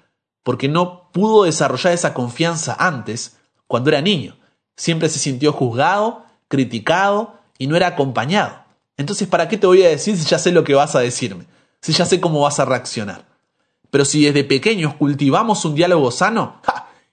Porque 0.45 0.69
no 0.69 1.11
pudo 1.13 1.45
desarrollar 1.45 1.93
esa 1.93 2.15
confianza 2.15 2.77
antes, 2.79 3.39
cuando 3.67 3.91
era 3.91 4.01
niño. 4.01 4.37
Siempre 4.77 5.09
se 5.09 5.19
sintió 5.19 5.53
juzgado, 5.53 6.25
criticado 6.47 7.35
y 7.59 7.67
no 7.67 7.77
era 7.77 7.89
acompañado. 7.89 8.65
Entonces, 8.97 9.27
¿para 9.27 9.49
qué 9.49 9.59
te 9.59 9.67
voy 9.67 9.83
a 9.83 9.89
decir 9.89 10.17
si 10.17 10.25
ya 10.27 10.39
sé 10.39 10.53
lo 10.53 10.63
que 10.63 10.75
vas 10.75 10.95
a 10.95 11.01
decirme? 11.01 11.45
Si 11.81 11.93
ya 11.93 12.05
sé 12.05 12.21
cómo 12.21 12.41
vas 12.41 12.59
a 12.59 12.65
reaccionar. 12.65 13.25
Pero 13.91 14.05
si 14.05 14.25
desde 14.25 14.45
pequeños 14.45 14.95
cultivamos 14.95 15.65
un 15.65 15.75
diálogo 15.75 16.11
sano, 16.11 16.61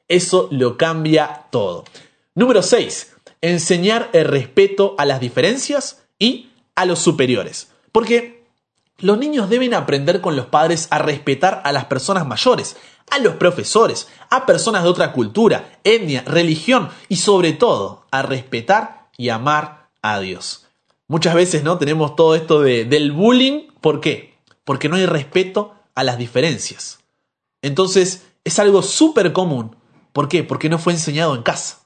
eso 0.08 0.48
lo 0.52 0.78
cambia 0.78 1.46
todo. 1.50 1.86
Número 2.36 2.62
6. 2.62 3.16
Enseñar 3.42 4.10
el 4.14 4.26
respeto 4.26 4.96
a 4.98 5.06
las 5.06 5.20
diferencias 5.20 6.04
y 6.18 6.50
a 6.76 6.86
los 6.86 7.00
superiores. 7.00 7.70
Porque 7.92 8.44
los 9.00 9.18
niños 9.18 9.50
deben 9.50 9.74
aprender 9.74 10.22
con 10.22 10.36
los 10.36 10.48
padres 10.48 10.88
a 10.90 11.00
respetar 11.00 11.62
a 11.66 11.72
las 11.72 11.86
personas 11.86 12.26
mayores, 12.26 12.78
a 13.12 13.20
los 13.20 13.36
profesores, 13.36 14.08
a 14.30 14.46
personas 14.46 14.84
de 14.84 14.90
otra 14.90 15.12
cultura, 15.12 15.80
etnia, 15.84 16.24
religión 16.26 16.90
y 17.10 17.18
sobre 17.18 17.54
todo 17.54 18.06
a 18.12 18.22
respetar 18.22 19.10
y 19.18 19.30
amar 19.30 19.90
a 20.02 20.20
Dios. 20.20 20.66
Muchas 21.08 21.36
veces 21.36 21.64
no 21.64 21.78
tenemos 21.78 22.16
todo 22.16 22.36
esto 22.36 22.62
de, 22.62 22.86
del 22.86 23.12
bullying, 23.12 23.68
¿por 23.82 24.00
qué? 24.00 24.33
Porque 24.64 24.90
no 24.90 24.96
hay 24.96 25.06
respeto 25.06 25.76
a 25.96 26.04
las 26.04 26.18
diferencias. 26.18 27.00
Entonces 27.62 28.24
es 28.44 28.60
algo 28.60 28.82
súper 28.82 29.34
común. 29.34 29.76
¿Por 30.12 30.28
qué? 30.28 30.44
Porque 30.44 30.70
no 30.70 30.78
fue 30.78 30.94
enseñado 30.94 31.36
en 31.36 31.44
casa. 31.44 31.80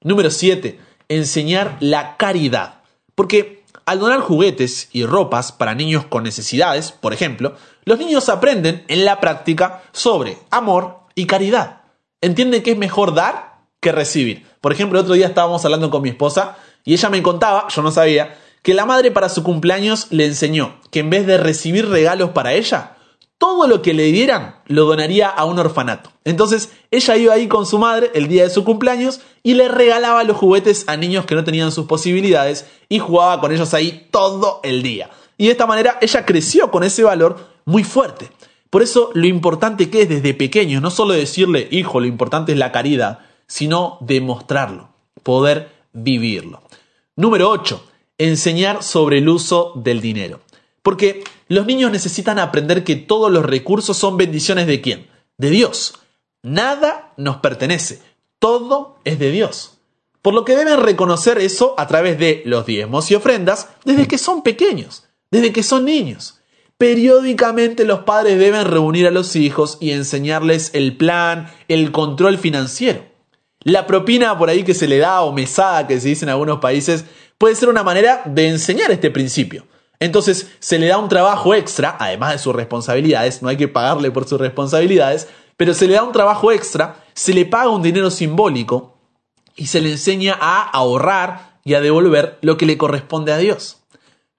Número 0.00 0.30
7. 0.30 0.78
Enseñar 1.08 1.76
la 1.80 2.16
caridad. 2.16 2.82
Porque 3.14 3.64
al 3.84 3.98
donar 3.98 4.20
juguetes 4.20 4.88
y 4.92 5.04
ropas 5.04 5.52
para 5.52 5.74
niños 5.74 6.04
con 6.06 6.22
necesidades, 6.22 6.92
por 6.92 7.12
ejemplo, 7.12 7.56
los 7.84 7.98
niños 7.98 8.28
aprenden 8.28 8.84
en 8.88 9.04
la 9.04 9.20
práctica 9.20 9.82
sobre 9.92 10.38
amor 10.50 11.00
y 11.14 11.26
caridad. 11.26 11.82
Entienden 12.20 12.62
que 12.62 12.72
es 12.72 12.78
mejor 12.78 13.14
dar 13.14 13.62
que 13.80 13.92
recibir. 13.92 14.46
Por 14.60 14.72
ejemplo, 14.72 14.98
el 14.98 15.04
otro 15.04 15.14
día 15.14 15.26
estábamos 15.26 15.64
hablando 15.64 15.90
con 15.90 16.02
mi 16.02 16.10
esposa 16.10 16.56
y 16.84 16.94
ella 16.94 17.08
me 17.10 17.22
contaba, 17.22 17.66
yo 17.68 17.82
no 17.82 17.90
sabía, 17.90 18.38
que 18.62 18.74
la 18.74 18.86
madre 18.86 19.10
para 19.10 19.28
su 19.28 19.42
cumpleaños 19.42 20.06
le 20.10 20.26
enseñó 20.26 20.76
que 20.90 21.00
en 21.00 21.10
vez 21.10 21.26
de 21.26 21.36
recibir 21.36 21.88
regalos 21.88 22.30
para 22.30 22.54
ella, 22.54 22.96
todo 23.38 23.66
lo 23.66 23.82
que 23.82 23.92
le 23.92 24.04
dieran 24.12 24.56
lo 24.66 24.84
donaría 24.84 25.28
a 25.28 25.44
un 25.44 25.58
orfanato. 25.58 26.12
Entonces 26.24 26.70
ella 26.92 27.16
iba 27.16 27.34
ahí 27.34 27.48
con 27.48 27.66
su 27.66 27.78
madre 27.78 28.12
el 28.14 28.28
día 28.28 28.44
de 28.44 28.50
su 28.50 28.62
cumpleaños 28.62 29.20
y 29.42 29.54
le 29.54 29.66
regalaba 29.68 30.22
los 30.22 30.36
juguetes 30.36 30.84
a 30.86 30.96
niños 30.96 31.26
que 31.26 31.34
no 31.34 31.42
tenían 31.42 31.72
sus 31.72 31.86
posibilidades 31.86 32.66
y 32.88 33.00
jugaba 33.00 33.40
con 33.40 33.50
ellos 33.50 33.74
ahí 33.74 34.06
todo 34.12 34.60
el 34.62 34.84
día. 34.84 35.10
Y 35.38 35.46
de 35.46 35.52
esta 35.52 35.66
manera 35.66 35.98
ella 36.00 36.24
creció 36.24 36.70
con 36.70 36.84
ese 36.84 37.02
valor 37.02 37.48
muy 37.64 37.82
fuerte. 37.82 38.30
Por 38.70 38.82
eso 38.82 39.10
lo 39.14 39.26
importante 39.26 39.90
que 39.90 40.02
es 40.02 40.08
desde 40.08 40.34
pequeño, 40.34 40.80
no 40.80 40.92
solo 40.92 41.12
decirle, 41.12 41.66
hijo, 41.72 41.98
lo 41.98 42.06
importante 42.06 42.52
es 42.52 42.58
la 42.58 42.70
caridad, 42.70 43.18
sino 43.48 43.98
demostrarlo, 44.00 44.90
poder 45.24 45.68
vivirlo. 45.92 46.62
Número 47.16 47.50
8. 47.50 47.91
Enseñar 48.22 48.84
sobre 48.84 49.18
el 49.18 49.28
uso 49.28 49.72
del 49.74 50.00
dinero. 50.00 50.40
Porque 50.82 51.24
los 51.48 51.66
niños 51.66 51.90
necesitan 51.90 52.38
aprender 52.38 52.84
que 52.84 52.96
todos 52.96 53.32
los 53.32 53.44
recursos 53.44 53.96
son 53.96 54.16
bendiciones 54.16 54.68
de 54.68 54.80
quién? 54.80 55.08
De 55.38 55.50
Dios. 55.50 55.94
Nada 56.42 57.12
nos 57.16 57.38
pertenece, 57.38 58.00
todo 58.38 58.98
es 59.04 59.18
de 59.18 59.32
Dios. 59.32 59.78
Por 60.22 60.34
lo 60.34 60.44
que 60.44 60.54
deben 60.54 60.80
reconocer 60.80 61.38
eso 61.38 61.74
a 61.78 61.88
través 61.88 62.16
de 62.16 62.42
los 62.46 62.64
diezmos 62.64 63.10
y 63.10 63.16
ofrendas 63.16 63.70
desde 63.84 64.06
que 64.06 64.18
son 64.18 64.42
pequeños, 64.42 65.08
desde 65.32 65.52
que 65.52 65.64
son 65.64 65.84
niños. 65.84 66.38
Periódicamente 66.78 67.84
los 67.84 68.00
padres 68.00 68.38
deben 68.38 68.66
reunir 68.66 69.08
a 69.08 69.10
los 69.10 69.34
hijos 69.34 69.78
y 69.80 69.90
enseñarles 69.90 70.70
el 70.74 70.96
plan, 70.96 71.52
el 71.66 71.90
control 71.90 72.38
financiero. 72.38 73.04
La 73.64 73.86
propina 73.86 74.36
por 74.36 74.48
ahí 74.48 74.64
que 74.64 74.74
se 74.74 74.88
le 74.88 74.98
da 74.98 75.22
o 75.22 75.32
mesada 75.32 75.86
que 75.86 76.00
se 76.00 76.08
dice 76.08 76.24
en 76.24 76.30
algunos 76.30 76.58
países 76.58 77.04
puede 77.38 77.54
ser 77.54 77.68
una 77.68 77.82
manera 77.82 78.22
de 78.24 78.48
enseñar 78.48 78.90
este 78.90 79.10
principio. 79.10 79.66
Entonces 80.00 80.50
se 80.58 80.78
le 80.78 80.88
da 80.88 80.98
un 80.98 81.08
trabajo 81.08 81.54
extra, 81.54 81.96
además 81.98 82.32
de 82.32 82.38
sus 82.38 82.54
responsabilidades, 82.54 83.42
no 83.42 83.48
hay 83.48 83.56
que 83.56 83.68
pagarle 83.68 84.10
por 84.10 84.26
sus 84.26 84.40
responsabilidades, 84.40 85.28
pero 85.56 85.74
se 85.74 85.86
le 85.86 85.94
da 85.94 86.02
un 86.02 86.12
trabajo 86.12 86.50
extra, 86.50 87.04
se 87.14 87.32
le 87.32 87.44
paga 87.44 87.68
un 87.68 87.82
dinero 87.82 88.10
simbólico 88.10 88.98
y 89.54 89.66
se 89.66 89.80
le 89.80 89.92
enseña 89.92 90.36
a 90.40 90.62
ahorrar 90.62 91.60
y 91.64 91.74
a 91.74 91.80
devolver 91.80 92.38
lo 92.42 92.56
que 92.56 92.66
le 92.66 92.78
corresponde 92.78 93.32
a 93.32 93.38
Dios. 93.38 93.82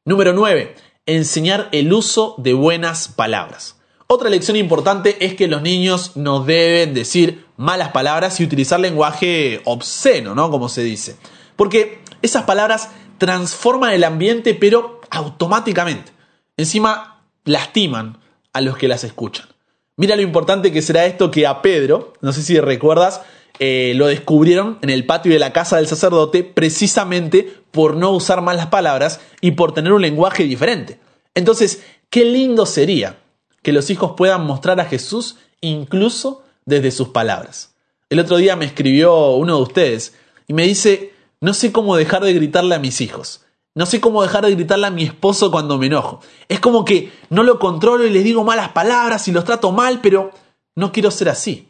Número 0.04 0.34
9. 0.34 0.76
Enseñar 1.06 1.70
el 1.72 1.94
uso 1.94 2.36
de 2.38 2.54
buenas 2.54 3.08
palabras. 3.08 3.78
Otra 4.08 4.30
lección 4.30 4.58
importante 4.58 5.26
es 5.26 5.34
que 5.34 5.48
los 5.48 5.62
niños 5.62 6.18
no 6.18 6.44
deben 6.44 6.94
decir 6.94 7.46
malas 7.56 7.90
palabras 7.90 8.40
y 8.40 8.44
utilizar 8.44 8.80
lenguaje 8.80 9.62
obsceno, 9.64 10.36
¿no? 10.36 10.52
Como 10.52 10.68
se 10.68 10.84
dice. 10.84 11.16
Porque 11.56 12.02
esas 12.24 12.44
palabras 12.44 12.90
transforman 13.20 13.94
el 13.94 14.04
ambiente, 14.04 14.56
pero 14.56 15.02
automáticamente. 15.12 16.12
Encima, 16.58 17.22
lastiman 17.46 18.18
a 18.52 18.62
los 18.62 18.78
que 18.78 18.88
las 18.88 19.04
escuchan. 19.04 19.48
Mira 19.96 20.16
lo 20.16 20.24
importante 20.24 20.72
que 20.72 20.82
será 20.82 21.06
esto 21.06 21.30
que 21.30 21.46
a 21.46 21.62
Pedro, 21.62 22.14
no 22.22 22.34
sé 22.34 22.42
si 22.42 22.60
recuerdas, 22.60 23.22
eh, 23.60 23.94
lo 23.96 24.08
descubrieron 24.08 24.80
en 24.82 24.90
el 24.90 25.06
patio 25.06 25.32
de 25.32 25.40
la 25.40 25.54
casa 25.54 25.78
del 25.78 25.88
sacerdote 25.88 26.44
precisamente 26.44 27.54
por 27.72 27.96
no 27.96 28.10
usar 28.12 28.42
malas 28.42 28.68
palabras 28.68 29.22
y 29.42 29.52
por 29.52 29.74
tener 29.74 29.94
un 29.94 30.02
lenguaje 30.02 30.44
diferente. 30.44 31.00
Entonces, 31.36 31.84
qué 32.10 32.26
lindo 32.26 32.66
sería 32.66 33.20
que 33.62 33.74
los 33.74 33.90
hijos 33.92 34.14
puedan 34.18 34.46
mostrar 34.46 34.80
a 34.80 34.86
Jesús 34.86 35.38
incluso 35.62 36.44
desde 36.66 36.92
sus 36.92 37.10
palabras. 37.10 37.76
El 38.10 38.20
otro 38.20 38.38
día 38.38 38.56
me 38.56 38.66
escribió 38.66 39.32
uno 39.32 39.58
de 39.58 39.64
ustedes 39.64 40.16
y 40.48 40.54
me 40.54 40.64
dice, 40.64 41.13
no 41.44 41.54
sé 41.54 41.74
cómo 41.74 41.98
dejar 41.98 42.24
de 42.24 42.34
gritarle 42.34 42.74
a 42.74 42.80
mis 42.80 43.02
hijos. 43.02 43.42
No 43.76 43.86
sé 43.86 44.00
cómo 44.00 44.22
dejar 44.22 44.46
de 44.46 44.56
gritarle 44.56 44.88
a 44.88 44.92
mi 44.92 45.04
esposo 45.04 45.52
cuando 45.52 45.78
me 45.78 45.88
enojo. 45.88 46.22
Es 46.48 46.62
como 46.62 46.86
que 46.86 47.12
no 47.30 47.44
lo 47.44 47.60
controlo 47.60 48.06
y 48.06 48.12
les 48.12 48.24
digo 48.24 48.46
malas 48.46 48.70
palabras 48.70 49.28
y 49.28 49.34
los 49.34 49.44
trato 49.44 49.74
mal, 49.74 50.00
pero 50.00 50.32
no 50.74 50.94
quiero 50.94 51.12
ser 51.12 51.28
así. 51.28 51.68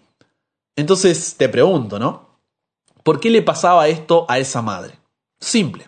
Entonces 0.76 1.38
te 1.38 1.50
pregunto, 1.50 1.98
¿no? 1.98 2.38
¿Por 3.02 3.20
qué 3.20 3.32
le 3.32 3.42
pasaba 3.42 3.88
esto 3.88 4.28
a 4.30 4.38
esa 4.38 4.62
madre? 4.62 5.00
Simple. 5.40 5.88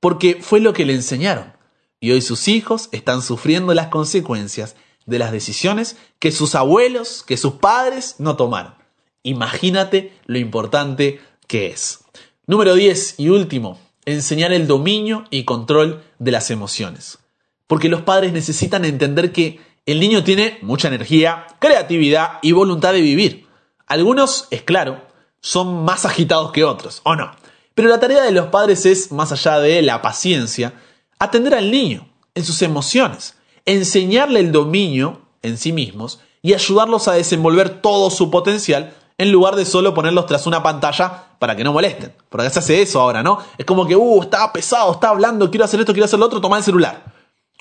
Porque 0.00 0.42
fue 0.42 0.60
lo 0.60 0.74
que 0.74 0.84
le 0.84 0.92
enseñaron. 0.92 1.54
Y 2.00 2.10
hoy 2.10 2.20
sus 2.20 2.46
hijos 2.46 2.90
están 2.92 3.22
sufriendo 3.22 3.72
las 3.72 3.86
consecuencias 3.86 4.76
de 5.06 5.18
las 5.18 5.32
decisiones 5.32 5.96
que 6.18 6.30
sus 6.30 6.54
abuelos, 6.54 7.22
que 7.22 7.38
sus 7.38 7.54
padres 7.54 8.16
no 8.18 8.36
tomaron. 8.36 8.74
Imagínate 9.22 10.12
lo 10.26 10.36
importante 10.36 11.22
que 11.46 11.68
es. 11.68 12.03
Número 12.46 12.74
10 12.74 13.14
y 13.18 13.30
último, 13.30 13.78
enseñar 14.04 14.52
el 14.52 14.66
dominio 14.66 15.24
y 15.30 15.44
control 15.44 16.02
de 16.18 16.30
las 16.30 16.50
emociones. 16.50 17.18
Porque 17.66 17.88
los 17.88 18.02
padres 18.02 18.34
necesitan 18.34 18.84
entender 18.84 19.32
que 19.32 19.60
el 19.86 19.98
niño 19.98 20.24
tiene 20.24 20.58
mucha 20.60 20.88
energía, 20.88 21.46
creatividad 21.58 22.40
y 22.42 22.52
voluntad 22.52 22.92
de 22.92 23.00
vivir. 23.00 23.46
Algunos, 23.86 24.46
es 24.50 24.60
claro, 24.60 25.00
son 25.40 25.84
más 25.84 26.04
agitados 26.04 26.52
que 26.52 26.64
otros, 26.64 27.00
¿o 27.04 27.16
no? 27.16 27.30
Pero 27.74 27.88
la 27.88 27.98
tarea 27.98 28.22
de 28.22 28.32
los 28.32 28.48
padres 28.48 28.84
es, 28.84 29.10
más 29.10 29.32
allá 29.32 29.58
de 29.58 29.80
la 29.80 30.02
paciencia, 30.02 30.74
atender 31.18 31.54
al 31.54 31.70
niño 31.70 32.08
en 32.34 32.44
sus 32.44 32.60
emociones, 32.60 33.36
enseñarle 33.64 34.40
el 34.40 34.52
dominio 34.52 35.22
en 35.40 35.56
sí 35.56 35.72
mismos 35.72 36.20
y 36.42 36.52
ayudarlos 36.52 37.08
a 37.08 37.14
desenvolver 37.14 37.80
todo 37.80 38.10
su 38.10 38.30
potencial 38.30 38.94
en 39.16 39.32
lugar 39.32 39.56
de 39.56 39.64
solo 39.64 39.94
ponerlos 39.94 40.26
tras 40.26 40.46
una 40.46 40.62
pantalla 40.62 41.33
para 41.44 41.56
que 41.56 41.62
no 41.62 41.74
molesten. 41.74 42.10
Porque 42.30 42.48
se 42.48 42.58
hace 42.58 42.80
eso 42.80 43.02
ahora, 43.02 43.22
¿no? 43.22 43.38
Es 43.58 43.66
como 43.66 43.86
que, 43.86 43.94
uh, 43.94 44.22
está 44.22 44.50
pesado, 44.50 44.92
está 44.92 45.10
hablando, 45.10 45.50
quiero 45.50 45.66
hacer 45.66 45.78
esto, 45.78 45.92
quiero 45.92 46.06
hacer 46.06 46.18
lo 46.18 46.24
otro, 46.24 46.40
toma 46.40 46.56
el 46.56 46.64
celular. 46.64 47.04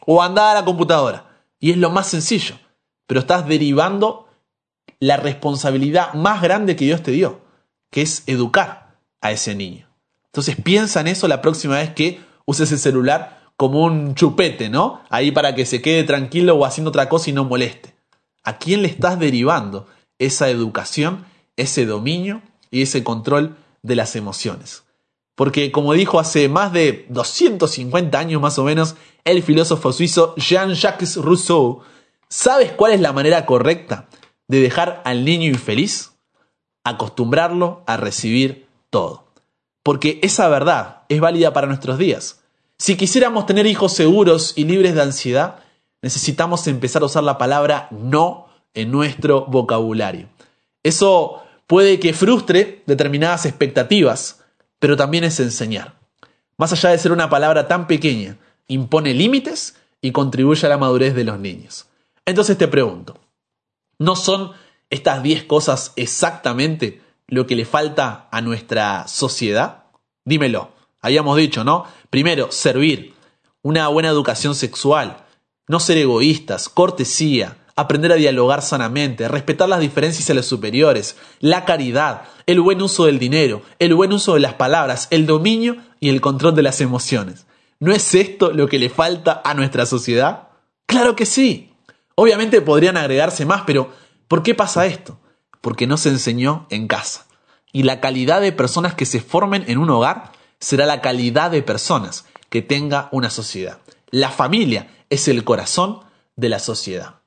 O 0.05 0.23
anda 0.23 0.51
a 0.51 0.53
la 0.53 0.63
computadora. 0.63 1.25
Y 1.59 1.71
es 1.71 1.75
lo 1.77 1.89
más 1.89 2.07
sencillo. 2.07 2.55
Pero 3.07 3.19
estás 3.19 3.45
derivando 3.45 4.29
la 5.01 5.17
responsabilidad 5.17 6.13
más 6.13 6.41
grande 6.41 6.77
que 6.77 6.85
Dios 6.85 7.03
te 7.03 7.11
dio, 7.11 7.41
que 7.91 8.03
es 8.03 8.23
educar 8.25 8.95
a 9.19 9.33
ese 9.33 9.53
niño. 9.53 9.89
Entonces 10.27 10.55
piensa 10.55 11.01
en 11.01 11.09
eso 11.09 11.27
la 11.27 11.41
próxima 11.41 11.75
vez 11.75 11.93
que 11.93 12.21
uses 12.45 12.71
el 12.71 12.79
celular 12.79 13.41
como 13.57 13.83
un 13.83 14.15
chupete, 14.15 14.69
¿no? 14.69 15.01
Ahí 15.09 15.31
para 15.31 15.55
que 15.55 15.65
se 15.65 15.81
quede 15.81 16.05
tranquilo 16.05 16.55
o 16.55 16.63
haciendo 16.63 16.87
otra 16.87 17.09
cosa 17.09 17.31
y 17.31 17.33
no 17.33 17.43
moleste. 17.43 17.93
¿A 18.45 18.59
quién 18.59 18.81
le 18.81 18.87
estás 18.87 19.19
derivando 19.19 19.87
esa 20.19 20.49
educación, 20.49 21.25
ese 21.57 21.85
dominio 21.85 22.41
y 22.71 22.83
ese 22.83 23.03
control 23.03 23.57
de 23.83 23.95
las 23.95 24.15
emociones? 24.15 24.83
Porque 25.35 25.71
como 25.71 25.93
dijo 25.93 26.19
hace 26.19 26.49
más 26.49 26.73
de 26.73 27.05
250 27.09 28.17
años 28.17 28.41
más 28.41 28.57
o 28.59 28.63
menos 28.63 28.95
el 29.23 29.41
filósofo 29.41 29.91
suizo 29.91 30.35
Jean-Jacques 30.35 31.17
Rousseau, 31.17 31.81
¿sabes 32.29 32.71
cuál 32.71 32.93
es 32.93 33.01
la 33.01 33.13
manera 33.13 33.45
correcta 33.45 34.07
de 34.47 34.59
dejar 34.59 35.01
al 35.05 35.25
niño 35.25 35.49
infeliz? 35.49 36.13
Acostumbrarlo 36.83 37.83
a 37.87 37.97
recibir 37.97 38.67
todo. 38.89 39.25
Porque 39.83 40.19
esa 40.21 40.47
verdad 40.49 41.03
es 41.09 41.19
válida 41.19 41.53
para 41.53 41.67
nuestros 41.67 41.97
días. 41.97 42.43
Si 42.77 42.97
quisiéramos 42.97 43.45
tener 43.45 43.65
hijos 43.65 43.93
seguros 43.93 44.53
y 44.55 44.65
libres 44.65 44.93
de 44.93 45.01
ansiedad, 45.01 45.59
necesitamos 46.01 46.67
empezar 46.67 47.01
a 47.01 47.05
usar 47.05 47.23
la 47.23 47.37
palabra 47.37 47.87
no 47.91 48.47
en 48.73 48.91
nuestro 48.91 49.45
vocabulario. 49.45 50.27
Eso 50.83 51.42
puede 51.67 51.99
que 51.99 52.13
frustre 52.13 52.83
determinadas 52.85 53.45
expectativas, 53.45 54.43
pero 54.79 54.97
también 54.97 55.23
es 55.23 55.39
enseñar. 55.39 55.99
Más 56.57 56.71
allá 56.71 56.89
de 56.89 56.97
ser 56.97 57.11
una 57.11 57.29
palabra 57.29 57.67
tan 57.67 57.87
pequeña, 57.87 58.37
impone 58.67 59.13
límites 59.13 59.75
y 60.01 60.11
contribuye 60.11 60.65
a 60.65 60.69
la 60.69 60.77
madurez 60.77 61.15
de 61.15 61.23
los 61.23 61.39
niños. 61.39 61.87
Entonces 62.25 62.57
te 62.57 62.67
pregunto, 62.67 63.19
¿no 63.97 64.15
son 64.15 64.51
estas 64.89 65.23
10 65.23 65.45
cosas 65.45 65.93
exactamente 65.95 67.01
lo 67.27 67.47
que 67.47 67.55
le 67.55 67.65
falta 67.65 68.27
a 68.31 68.41
nuestra 68.41 69.07
sociedad? 69.07 69.85
Dímelo. 70.25 70.71
Habíamos 71.01 71.37
dicho, 71.37 71.63
¿no? 71.63 71.85
Primero, 72.09 72.51
servir, 72.51 73.13
una 73.61 73.87
buena 73.87 74.09
educación 74.09 74.55
sexual, 74.55 75.25
no 75.67 75.79
ser 75.79 75.97
egoístas, 75.97 76.69
cortesía, 76.69 77.57
aprender 77.75 78.11
a 78.11 78.15
dialogar 78.15 78.61
sanamente, 78.61 79.27
respetar 79.27 79.67
las 79.67 79.79
diferencias 79.79 80.29
a 80.29 80.33
los 80.33 80.45
superiores, 80.45 81.17
la 81.39 81.65
caridad, 81.65 82.23
el 82.45 82.61
buen 82.61 82.81
uso 82.81 83.05
del 83.05 83.19
dinero, 83.19 83.61
el 83.79 83.95
buen 83.95 84.13
uso 84.13 84.35
de 84.35 84.39
las 84.39 84.53
palabras, 84.53 85.07
el 85.11 85.25
dominio 85.25 85.77
y 85.99 86.09
el 86.09 86.21
control 86.21 86.55
de 86.55 86.63
las 86.63 86.81
emociones. 86.81 87.45
¿No 87.79 87.91
es 87.91 88.15
esto 88.15 88.51
lo 88.51 88.67
que 88.67 88.79
le 88.79 88.89
falta 88.89 89.41
a 89.43 89.53
nuestra 89.53 89.85
sociedad? 89.85 90.49
Claro 90.85 91.15
que 91.15 91.25
sí. 91.25 91.73
Obviamente 92.15 92.61
podrían 92.61 92.97
agregarse 92.97 93.45
más, 93.45 93.63
pero 93.65 93.91
¿por 94.27 94.43
qué 94.43 94.53
pasa 94.53 94.85
esto? 94.85 95.19
Porque 95.61 95.87
no 95.87 95.97
se 95.97 96.09
enseñó 96.09 96.67
en 96.69 96.87
casa. 96.87 97.25
Y 97.71 97.83
la 97.83 97.99
calidad 97.99 98.39
de 98.41 98.51
personas 98.51 98.93
que 98.93 99.05
se 99.05 99.19
formen 99.19 99.65
en 99.67 99.79
un 99.79 99.89
hogar 99.89 100.31
será 100.59 100.85
la 100.85 101.01
calidad 101.01 101.49
de 101.49 101.63
personas 101.63 102.25
que 102.49 102.61
tenga 102.61 103.09
una 103.11 103.31
sociedad. 103.31 103.79
La 104.11 104.29
familia 104.29 104.87
es 105.09 105.27
el 105.27 105.43
corazón 105.43 106.01
de 106.35 106.49
la 106.49 106.59
sociedad. 106.59 107.22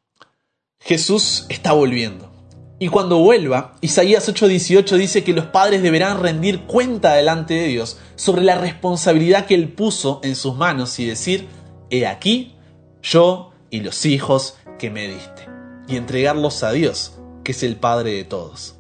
Jesús 0.87 1.47
está 1.49 1.73
volviendo. 1.73 2.31
Y 2.79 2.91
cuando 2.91 3.19
vuelva, 3.19 3.75
Isaías 3.81 4.29
8:18 4.29 4.97
dice 4.97 5.25
que 5.25 5.33
los 5.33 5.47
padres 5.47 5.83
deberán 5.83 6.21
rendir 6.21 6.61
cuenta 6.61 7.15
delante 7.15 7.55
de 7.55 7.67
Dios 7.67 7.99
sobre 8.15 8.43
la 8.43 8.55
responsabilidad 8.55 9.47
que 9.47 9.57
Él 9.57 9.71
puso 9.71 10.21
en 10.23 10.37
sus 10.37 10.55
manos 10.55 10.97
y 11.01 11.05
decir, 11.05 11.49
he 11.91 12.07
aquí, 12.07 12.55
yo 13.03 13.51
y 13.69 13.81
los 13.81 14.07
hijos 14.07 14.59
que 14.79 14.91
me 14.91 15.09
diste, 15.09 15.49
y 15.89 15.97
entregarlos 15.97 16.63
a 16.63 16.71
Dios, 16.71 17.19
que 17.43 17.51
es 17.51 17.65
el 17.65 17.75
Padre 17.75 18.13
de 18.13 18.23
todos. 18.23 18.77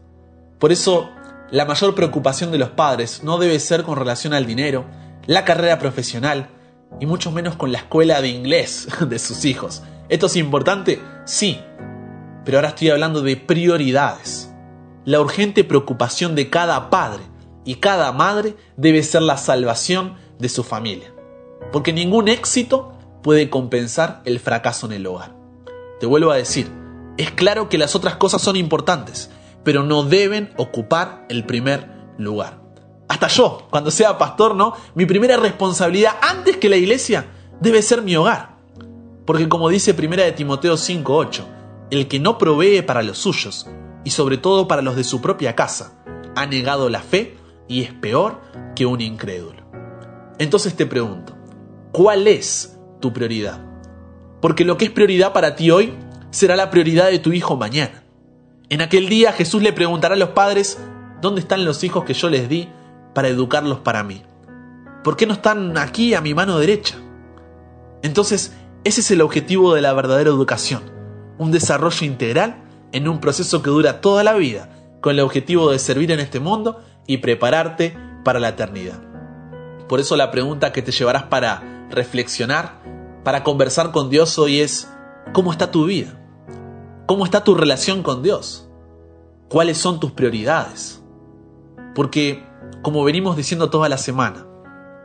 Por 0.60 0.70
eso 0.70 1.10
la 1.50 1.64
mayor 1.64 1.96
preocupación 1.96 2.52
de 2.52 2.58
los 2.58 2.70
padres 2.70 3.24
no 3.24 3.38
debe 3.38 3.58
ser 3.58 3.82
con 3.82 3.98
relación 3.98 4.32
al 4.32 4.46
dinero, 4.46 4.84
la 5.26 5.44
carrera 5.44 5.80
profesional 5.80 6.50
y 7.00 7.06
mucho 7.06 7.32
menos 7.32 7.56
con 7.56 7.72
la 7.72 7.78
escuela 7.78 8.22
de 8.22 8.28
inglés 8.28 8.86
de 9.08 9.18
sus 9.18 9.44
hijos. 9.44 9.82
¿Esto 10.08 10.26
es 10.26 10.36
importante? 10.36 11.00
Sí, 11.24 11.58
pero 12.46 12.58
ahora 12.58 12.68
estoy 12.68 12.90
hablando 12.90 13.22
de 13.22 13.36
prioridades. 13.36 14.50
La 15.04 15.20
urgente 15.20 15.64
preocupación 15.64 16.36
de 16.36 16.48
cada 16.48 16.90
padre 16.90 17.24
y 17.64 17.74
cada 17.74 18.12
madre 18.12 18.54
debe 18.76 19.02
ser 19.02 19.22
la 19.22 19.36
salvación 19.36 20.14
de 20.38 20.48
su 20.48 20.62
familia, 20.62 21.12
porque 21.72 21.92
ningún 21.92 22.28
éxito 22.28 22.92
puede 23.24 23.50
compensar 23.50 24.22
el 24.24 24.38
fracaso 24.38 24.86
en 24.86 24.92
el 24.92 25.06
hogar. 25.08 25.34
Te 25.98 26.06
vuelvo 26.06 26.30
a 26.30 26.36
decir, 26.36 26.70
es 27.18 27.32
claro 27.32 27.68
que 27.68 27.78
las 27.78 27.96
otras 27.96 28.14
cosas 28.14 28.42
son 28.42 28.54
importantes, 28.54 29.28
pero 29.64 29.82
no 29.82 30.04
deben 30.04 30.54
ocupar 30.56 31.26
el 31.28 31.44
primer 31.46 31.90
lugar. 32.16 32.60
Hasta 33.08 33.26
yo, 33.26 33.66
cuando 33.70 33.90
sea 33.90 34.18
pastor, 34.18 34.54
¿no? 34.54 34.74
Mi 34.94 35.04
primera 35.04 35.36
responsabilidad 35.36 36.12
antes 36.22 36.58
que 36.58 36.68
la 36.68 36.76
iglesia 36.76 37.26
debe 37.60 37.82
ser 37.82 38.02
mi 38.02 38.14
hogar. 38.14 38.56
Porque 39.24 39.48
como 39.48 39.68
dice 39.68 39.94
primera 39.94 40.22
de 40.22 40.30
Timoteo 40.30 40.76
5:8, 40.76 41.55
el 41.90 42.08
que 42.08 42.20
no 42.20 42.38
provee 42.38 42.82
para 42.82 43.02
los 43.02 43.18
suyos 43.18 43.66
y 44.04 44.10
sobre 44.10 44.38
todo 44.38 44.68
para 44.68 44.82
los 44.82 44.96
de 44.96 45.04
su 45.04 45.20
propia 45.20 45.54
casa, 45.54 46.02
ha 46.36 46.46
negado 46.46 46.88
la 46.88 47.00
fe 47.00 47.36
y 47.68 47.82
es 47.82 47.92
peor 47.92 48.40
que 48.74 48.86
un 48.86 49.00
incrédulo. 49.00 49.64
Entonces 50.38 50.76
te 50.76 50.86
pregunto, 50.86 51.36
¿cuál 51.92 52.28
es 52.28 52.78
tu 53.00 53.12
prioridad? 53.12 53.64
Porque 54.40 54.64
lo 54.64 54.76
que 54.76 54.86
es 54.86 54.90
prioridad 54.90 55.32
para 55.32 55.56
ti 55.56 55.70
hoy 55.70 55.94
será 56.30 56.56
la 56.56 56.70
prioridad 56.70 57.10
de 57.10 57.18
tu 57.18 57.32
hijo 57.32 57.56
mañana. 57.56 58.04
En 58.68 58.82
aquel 58.82 59.08
día 59.08 59.32
Jesús 59.32 59.62
le 59.62 59.72
preguntará 59.72 60.14
a 60.14 60.18
los 60.18 60.30
padres, 60.30 60.78
¿dónde 61.20 61.40
están 61.40 61.64
los 61.64 61.82
hijos 61.84 62.04
que 62.04 62.14
yo 62.14 62.28
les 62.28 62.48
di 62.48 62.68
para 63.14 63.28
educarlos 63.28 63.78
para 63.80 64.02
mí? 64.02 64.22
¿Por 65.02 65.16
qué 65.16 65.26
no 65.26 65.34
están 65.34 65.78
aquí 65.78 66.14
a 66.14 66.20
mi 66.20 66.34
mano 66.34 66.58
derecha? 66.58 66.96
Entonces, 68.02 68.54
ese 68.84 69.00
es 69.00 69.10
el 69.10 69.22
objetivo 69.22 69.74
de 69.74 69.80
la 69.80 69.92
verdadera 69.92 70.30
educación, 70.30 70.82
un 71.38 71.52
desarrollo 71.52 72.06
integral 72.06 72.62
en 72.92 73.08
un 73.08 73.20
proceso 73.20 73.62
que 73.62 73.70
dura 73.70 74.00
toda 74.00 74.24
la 74.24 74.34
vida, 74.34 74.70
con 75.00 75.12
el 75.12 75.20
objetivo 75.20 75.70
de 75.70 75.78
servir 75.78 76.10
en 76.10 76.20
este 76.20 76.40
mundo 76.40 76.82
y 77.06 77.18
prepararte 77.18 77.96
para 78.24 78.40
la 78.40 78.50
eternidad. 78.50 79.00
Por 79.88 80.00
eso 80.00 80.16
la 80.16 80.30
pregunta 80.30 80.72
que 80.72 80.82
te 80.82 80.92
llevarás 80.92 81.24
para 81.24 81.86
reflexionar, 81.90 82.82
para 83.22 83.44
conversar 83.44 83.92
con 83.92 84.10
Dios 84.10 84.38
hoy 84.38 84.60
es, 84.60 84.90
¿cómo 85.32 85.52
está 85.52 85.70
tu 85.70 85.84
vida? 85.84 86.20
¿Cómo 87.06 87.24
está 87.24 87.44
tu 87.44 87.54
relación 87.54 88.02
con 88.02 88.22
Dios? 88.22 88.68
¿Cuáles 89.48 89.78
son 89.78 90.00
tus 90.00 90.10
prioridades? 90.10 91.02
Porque, 91.94 92.44
como 92.82 93.04
venimos 93.04 93.36
diciendo 93.36 93.70
toda 93.70 93.88
la 93.88 93.98
semana, 93.98 94.46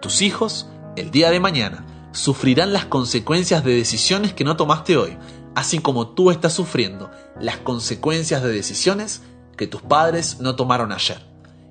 tus 0.02 0.24
hijos, 0.24 0.68
el 0.96 1.12
día 1.12 1.30
de 1.30 1.40
mañana, 1.40 1.86
sufrirán 2.12 2.74
las 2.74 2.86
consecuencias 2.86 3.64
de 3.64 3.76
decisiones 3.76 4.34
que 4.34 4.44
no 4.44 4.58
tomaste 4.58 4.98
hoy, 4.98 5.18
así 5.56 5.80
como 5.80 6.10
tú 6.10 6.32
estás 6.32 6.54
sufriendo 6.54 7.10
las 7.40 7.58
consecuencias 7.58 8.44
de 8.44 8.52
decisiones 8.52 9.22
que 9.58 9.68
tus 9.68 9.82
padres 9.82 10.40
no 10.40 10.56
tomaron 10.56 10.92
ayer. 10.92 11.22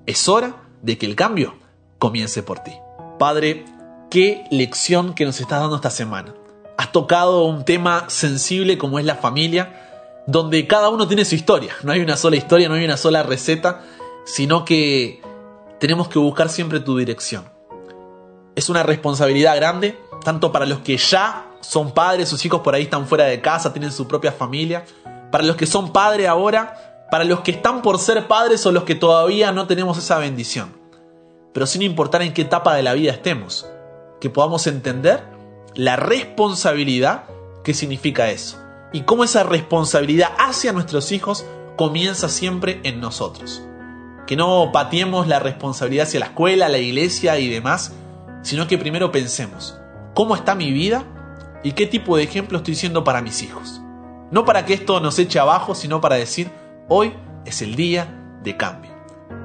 Es 0.06 0.28
hora 0.28 0.56
de 0.82 0.98
que 0.98 1.06
el 1.06 1.16
cambio 1.16 1.54
comience 1.98 2.42
por 2.42 2.60
ti. 2.60 2.72
Padre, 3.18 3.64
qué 4.10 4.44
lección 4.50 5.14
que 5.14 5.24
nos 5.24 5.40
estás 5.40 5.60
dando 5.60 5.76
esta 5.76 5.90
semana. 5.90 6.34
Has 6.76 6.92
tocado 6.92 7.44
un 7.44 7.64
tema 7.64 8.08
sensible 8.08 8.78
como 8.78 8.98
es 8.98 9.04
la 9.04 9.16
familia, 9.16 10.22
donde 10.26 10.66
cada 10.66 10.88
uno 10.88 11.06
tiene 11.06 11.24
su 11.24 11.34
historia. 11.34 11.74
No 11.82 11.92
hay 11.92 12.00
una 12.00 12.16
sola 12.16 12.36
historia, 12.36 12.68
no 12.68 12.74
hay 12.74 12.84
una 12.84 12.96
sola 12.96 13.22
receta, 13.22 13.82
sino 14.24 14.64
que 14.64 15.20
tenemos 15.78 16.08
que 16.08 16.18
buscar 16.18 16.48
siempre 16.48 16.80
tu 16.80 16.96
dirección. 16.96 17.44
Es 18.54 18.68
una 18.68 18.82
responsabilidad 18.82 19.56
grande, 19.56 19.98
tanto 20.24 20.52
para 20.52 20.66
los 20.66 20.80
que 20.80 20.96
ya 20.96 21.49
son 21.61 21.92
padres, 21.92 22.29
sus 22.29 22.44
hijos 22.44 22.61
por 22.61 22.75
ahí 22.75 22.85
están 22.85 23.07
fuera 23.07 23.25
de 23.25 23.40
casa, 23.40 23.73
tienen 23.73 23.92
su 23.92 24.07
propia 24.09 24.33
familia, 24.33 24.85
para 25.31 25.44
los 25.44 25.57
que 25.57 25.66
son 25.66 25.92
padres 25.92 26.29
ahora, 26.29 27.07
para 27.11 27.25
los 27.25 27.40
que 27.40 27.53
están 27.53 27.83
por 27.83 27.99
ser 27.99 28.27
padres 28.27 28.64
o 28.66 28.73
los 28.73 28.85
que 28.85 28.94
todavía 28.94 29.53
no 29.53 29.66
tenemos 29.66 29.99
esa 29.99 30.18
bendición. 30.18 30.77
Pero 31.53 31.66
sin 31.66 31.83
importar 31.83 32.23
en 32.23 32.33
qué 32.33 32.42
etapa 32.42 32.75
de 32.75 32.83
la 32.83 32.94
vida 32.94 33.12
estemos, 33.12 33.66
que 34.20 34.31
podamos 34.31 34.66
entender 34.66 35.25
la 35.75 35.96
responsabilidad 35.96 37.25
que 37.64 37.75
significa 37.75 38.31
eso 38.31 38.59
y 38.92 39.03
cómo 39.03 39.25
esa 39.25 39.42
responsabilidad 39.42 40.31
hacia 40.38 40.73
nuestros 40.73 41.12
hijos 41.12 41.44
comienza 41.77 42.29
siempre 42.29 42.81
en 42.85 43.01
nosotros. 43.01 43.62
Que 44.27 44.37
no 44.37 44.70
patiemos 44.73 45.27
la 45.27 45.40
responsabilidad 45.40 46.07
hacia 46.07 46.20
la 46.20 46.27
escuela, 46.27 46.68
la 46.68 46.79
iglesia 46.79 47.38
y 47.38 47.49
demás, 47.49 47.92
sino 48.42 48.68
que 48.68 48.79
primero 48.79 49.11
pensemos, 49.11 49.77
¿cómo 50.14 50.37
está 50.37 50.55
mi 50.55 50.70
vida 50.73 51.05
y 51.62 51.73
qué 51.73 51.87
tipo 51.87 52.16
de 52.16 52.23
ejemplo 52.23 52.59
estoy 52.59 52.75
siendo 52.75 53.05
para 53.05 53.20
mis 53.20 53.42
hijos? 53.42 53.81
No 54.31 54.44
para 54.44 54.64
que 54.64 54.75
esto 54.75 55.01
nos 55.01 55.18
eche 55.18 55.38
abajo, 55.38 55.75
sino 55.75 56.01
para 56.01 56.16
decir, 56.16 56.51
hoy 56.88 57.14
es 57.44 57.62
el 57.62 57.75
día 57.75 58.38
de 58.42 58.57
cambio. 58.57 58.92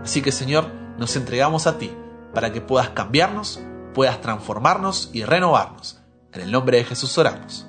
Así 0.03 0.21
que 0.21 0.31
Señor, 0.31 0.71
nos 0.97 1.15
entregamos 1.15 1.67
a 1.67 1.77
ti 1.77 1.91
para 2.33 2.51
que 2.51 2.61
puedas 2.61 2.89
cambiarnos, 2.89 3.61
puedas 3.93 4.21
transformarnos 4.21 5.09
y 5.13 5.23
renovarnos. 5.23 6.01
En 6.31 6.41
el 6.41 6.51
nombre 6.51 6.77
de 6.77 6.83
Jesús 6.83 7.17
oramos. 7.17 7.67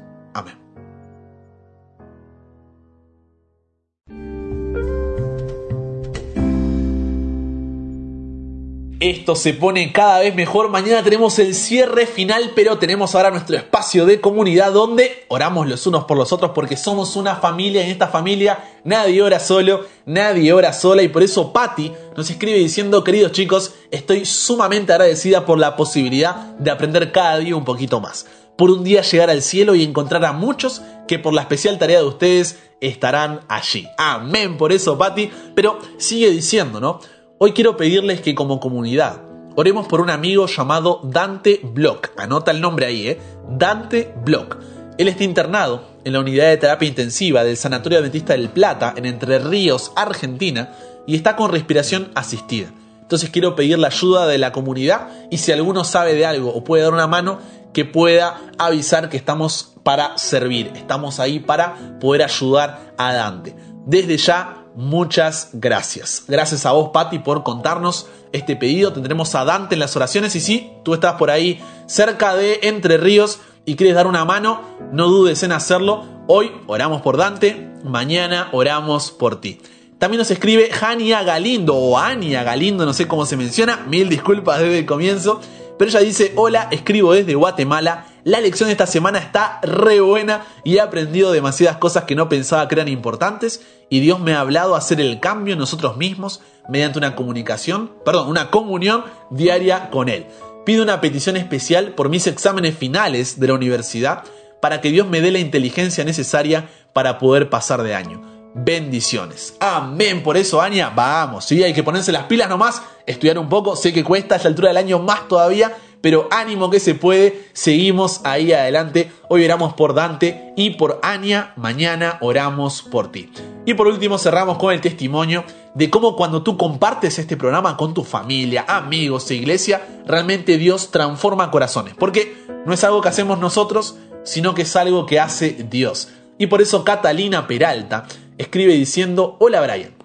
Esto 8.99 9.37
se 9.37 9.53
pone 9.53 9.93
cada 9.93 10.21
vez 10.21 10.35
mejor. 10.35 10.71
Mañana 10.71 11.03
tenemos 11.03 11.39
el 11.39 11.55
cierre 11.55 12.07
final, 12.07 12.53
pero 12.55 12.79
tenemos 12.79 13.15
ahora 13.15 13.31
nuestro 13.31 13.55
espacio 13.55 14.07
de 14.07 14.23
comunidad 14.23 14.73
donde 14.73 15.27
oramos 15.29 15.69
los 15.69 15.87
unos 15.87 16.05
por 16.05 16.17
los 16.17 16.33
otros 16.33 16.53
porque 16.55 16.79
somos 16.79 17.15
una 17.15 17.37
familia. 17.37 17.85
En 17.85 17.91
esta 17.91 18.09
familia 18.09 18.65
nadie 18.85 19.21
ora 19.21 19.39
solo, 19.39 19.85
nadie 20.07 20.51
ora 20.55 20.73
sola. 20.73 21.03
Y 21.03 21.09
por 21.09 21.23
eso 21.23 21.53
Patti 21.53 21.93
nos 22.17 22.31
escribe 22.31 22.57
diciendo, 22.57 23.05
queridos 23.05 23.33
chicos, 23.33 23.75
estoy 23.91 24.25
sumamente 24.25 24.95
agradecida 24.95 25.45
por 25.45 25.59
la 25.59 25.77
posibilidad 25.77 26.55
de 26.57 26.71
aprender 26.71 27.13
cada 27.13 27.37
día 27.37 27.55
un 27.55 27.67
poquito 27.67 28.01
más. 28.01 28.27
Por 28.57 28.71
un 28.71 28.83
día 28.83 29.03
llegar 29.03 29.29
al 29.29 29.43
cielo 29.43 29.75
y 29.75 29.83
encontrar 29.83 30.25
a 30.25 30.33
muchos 30.33 30.81
que 31.07 31.19
por 31.19 31.35
la 31.35 31.43
especial 31.43 31.79
tarea 31.79 31.99
de 31.99 32.07
ustedes 32.07 32.61
estarán 32.81 33.41
allí. 33.49 33.87
Amén 33.99 34.57
por 34.57 34.73
eso, 34.73 34.97
Patti. 34.97 35.31
Pero 35.55 35.79
sigue 35.99 36.31
diciendo, 36.31 36.81
¿no? 36.81 37.01
Hoy 37.39 37.53
quiero 37.53 37.77
pedirles 37.77 38.23
que 38.23 38.35
como 38.35 38.61
comunidad 38.61 39.21
oremos 39.57 39.87
por 39.87 40.01
un 40.01 40.09
amigo 40.09 40.47
llamado 40.47 41.03
Dante 41.05 41.61
Block. 41.63 42.13
Anota 42.17 42.51
el 42.51 42.63
nombre 42.63 42.87
ahí, 42.87 43.09
¿eh? 43.09 43.21
Dante 43.51 44.15
Block. 44.25 44.57
Él 44.97 45.07
está 45.09 45.23
internado 45.23 45.87
en 46.05 46.15
la 46.15 46.21
unidad 46.21 46.47
de 46.47 46.57
terapia 46.57 46.89
intensiva 46.89 47.45
del 47.45 47.59
Sanatorio 47.59 47.99
Adventista 47.99 48.33
del 48.33 48.49
Plata, 48.49 48.95
en 48.97 49.05
Entre 49.05 49.39
Ríos, 49.39 49.93
Argentina, 49.97 50.71
y 51.07 51.15
está 51.15 51.37
con 51.37 51.53
respiración 51.53 52.11
asistida. 52.15 52.73
Entonces 53.03 53.29
quiero 53.29 53.55
pedir 53.55 53.79
la 53.79 53.89
ayuda 53.89 54.27
de 54.27 54.39
la 54.39 54.53
comunidad 54.53 55.09
y 55.31 55.37
si 55.37 55.53
alguno 55.53 55.85
sabe 55.85 56.15
de 56.15 56.25
algo 56.25 56.55
o 56.55 56.65
puede 56.65 56.85
dar 56.85 56.95
una 56.95 57.07
mano, 57.07 57.39
que 57.75 57.85
pueda 57.85 58.41
avisar 58.57 59.11
que 59.11 59.19
estamos 59.19 59.75
para 59.83 60.17
servir, 60.17 60.73
estamos 60.75 61.21
ahí 61.21 61.39
para 61.39 61.99
poder 62.01 62.23
ayudar 62.23 62.95
a 62.97 63.13
Dante. 63.13 63.55
Desde 63.85 64.17
ya 64.17 64.66
muchas 64.77 65.51
gracias. 65.55 66.25
Gracias 66.29 66.67
a 66.67 66.73
vos, 66.73 66.91
Patti, 66.93 67.19
por 67.19 67.43
contarnos 67.43 68.07
este 68.33 68.55
pedido. 68.55 68.93
Tendremos 68.93 69.35
a 69.35 69.45
Dante 69.45 69.75
en 69.75 69.81
las 69.81 69.97
oraciones 69.97 70.37
y 70.37 70.41
si 70.41 70.71
tú 70.85 70.95
estás 70.95 71.15
por 71.15 71.31
ahí 71.31 71.61
cerca 71.87 72.37
de 72.37 72.61
Entre 72.63 72.99
Ríos 72.99 73.41
y 73.65 73.75
quieres 73.75 73.97
dar 73.97 74.07
una 74.07 74.25
mano, 74.25 74.61
no 74.93 75.09
dudes 75.09 75.43
en 75.43 75.53
hacerlo. 75.53 76.05
Hoy 76.29 76.53
oramos 76.67 77.03
por 77.03 77.17
Dante, 77.17 77.73
mañana 77.83 78.49
oramos 78.53 79.11
por 79.11 79.41
ti. 79.41 79.61
También 79.99 80.19
nos 80.19 80.31
escribe 80.31 80.71
Jania 80.71 81.23
Galindo 81.23 81.75
o 81.75 81.97
Ania 81.99 82.43
Galindo, 82.43 82.85
no 82.85 82.93
sé 82.93 83.09
cómo 83.09 83.25
se 83.25 83.37
menciona, 83.37 83.79
mil 83.89 84.11
disculpas 84.11 84.61
desde 84.61 84.81
el 84.81 84.87
comienzo. 84.87 85.41
Pero 85.79 85.91
ella 85.91 86.01
dice, 86.01 86.33
hola, 86.37 86.69
escribo 86.71 87.13
desde 87.13 87.35
Guatemala. 87.35 88.07
La 88.27 88.41
lección 88.41 88.67
de 88.67 88.73
esta 88.73 88.89
semana 88.89 89.21
está 89.21 89.61
re 89.63 90.01
buena 90.01 90.45
y 90.65 90.79
he 90.79 90.81
aprendido 90.81 91.31
demasiadas 91.31 91.77
cosas 91.77 92.07
que 92.07 92.17
no 92.17 92.29
pensaba 92.29 92.67
que 92.67 92.75
eran 92.75 92.89
importantes 92.89 93.65
y 93.89 94.01
Dios 94.01 94.19
me 94.19 94.35
ha 94.35 94.41
hablado 94.41 94.75
a 94.75 94.79
hacer 94.79 95.01
el 95.01 95.21
cambio 95.21 95.53
en 95.53 95.61
nosotros 95.61 95.97
mismos 95.97 96.41
mediante 96.69 96.99
una 96.99 97.15
comunicación, 97.15 97.93
perdón, 98.05 98.29
una 98.29 98.51
comunión 98.51 99.05
diaria 99.31 99.91
con 99.91 100.09
Él. 100.09 100.27
Pido 100.65 100.83
una 100.83 101.01
petición 101.01 101.37
especial 101.37 101.93
por 101.93 102.09
mis 102.09 102.27
exámenes 102.27 102.77
finales 102.77 103.39
de 103.39 103.47
la 103.47 103.55
universidad 103.55 104.25
para 104.61 104.81
que 104.81 104.91
Dios 104.91 105.07
me 105.07 105.21
dé 105.21 105.31
la 105.31 105.39
inteligencia 105.39 106.03
necesaria 106.03 106.69
para 106.93 107.19
poder 107.19 107.49
pasar 107.49 107.85
de 107.85 107.95
año 107.95 108.37
bendiciones. 108.59 109.55
Amén. 109.61 110.23
Por 110.23 110.37
eso, 110.39 110.63
Ania, 110.63 110.89
vamos. 110.89 111.45
Sí, 111.45 111.63
hay 111.63 111.75
que 111.75 111.83
ponerse 111.83 112.11
las 112.11 112.25
pilas 112.25 112.49
nomás, 112.49 112.81
estudiar 113.05 113.39
un 113.39 113.51
poco. 113.51 113.77
Sé 113.77 113.93
que 113.93 114.03
cuesta 114.03 114.35
a 114.35 114.37
esta 114.39 114.49
altura 114.49 114.69
del 114.69 114.79
año 114.79 114.99
más 114.99 115.29
todavía, 115.29 115.77
pero 116.07 116.29
ánimo 116.31 116.71
que 116.71 116.79
se 116.79 116.95
puede. 116.95 117.49
Seguimos 117.53 118.21
ahí 118.23 118.53
adelante. 118.53 119.11
Hoy 119.29 119.45
oramos 119.45 119.75
por 119.75 119.93
Dante 119.93 120.53
y 120.57 120.71
por 120.71 121.01
Ania. 121.03 121.53
Mañana 121.57 122.19
oramos 122.21 122.81
por 122.81 123.11
ti. 123.11 123.29
Y 123.65 123.75
por 123.75 123.89
último, 123.89 124.17
cerramos 124.17 124.57
con 124.57 124.73
el 124.73 124.81
testimonio 124.81 125.43
de 125.75 125.91
cómo 125.91 126.15
cuando 126.15 126.45
tú 126.45 126.57
compartes 126.57 127.19
este 127.19 127.37
programa 127.37 127.77
con 127.77 127.93
tu 127.93 128.05
familia, 128.05 128.65
amigos 128.69 129.29
e 129.33 129.35
iglesia, 129.35 129.85
realmente 130.07 130.59
Dios 130.59 130.93
transforma 130.93 131.51
corazones. 131.51 131.95
Porque 131.99 132.37
no 132.65 132.73
es 132.73 132.85
algo 132.85 133.01
que 133.01 133.09
hacemos 133.09 133.41
nosotros, 133.41 133.97
sino 134.23 134.55
que 134.55 134.63
es 134.63 134.77
algo 134.77 135.07
que 135.07 135.19
hace 135.19 135.67
Dios. 135.69 136.11
Y 136.39 136.47
por 136.47 136.63
eso 136.63 136.85
Catalina 136.85 137.49
Peralta 137.49 138.07
escribe 138.39 138.75
diciendo, 138.75 139.37
hola 139.41 139.61
Brian, 139.61 139.97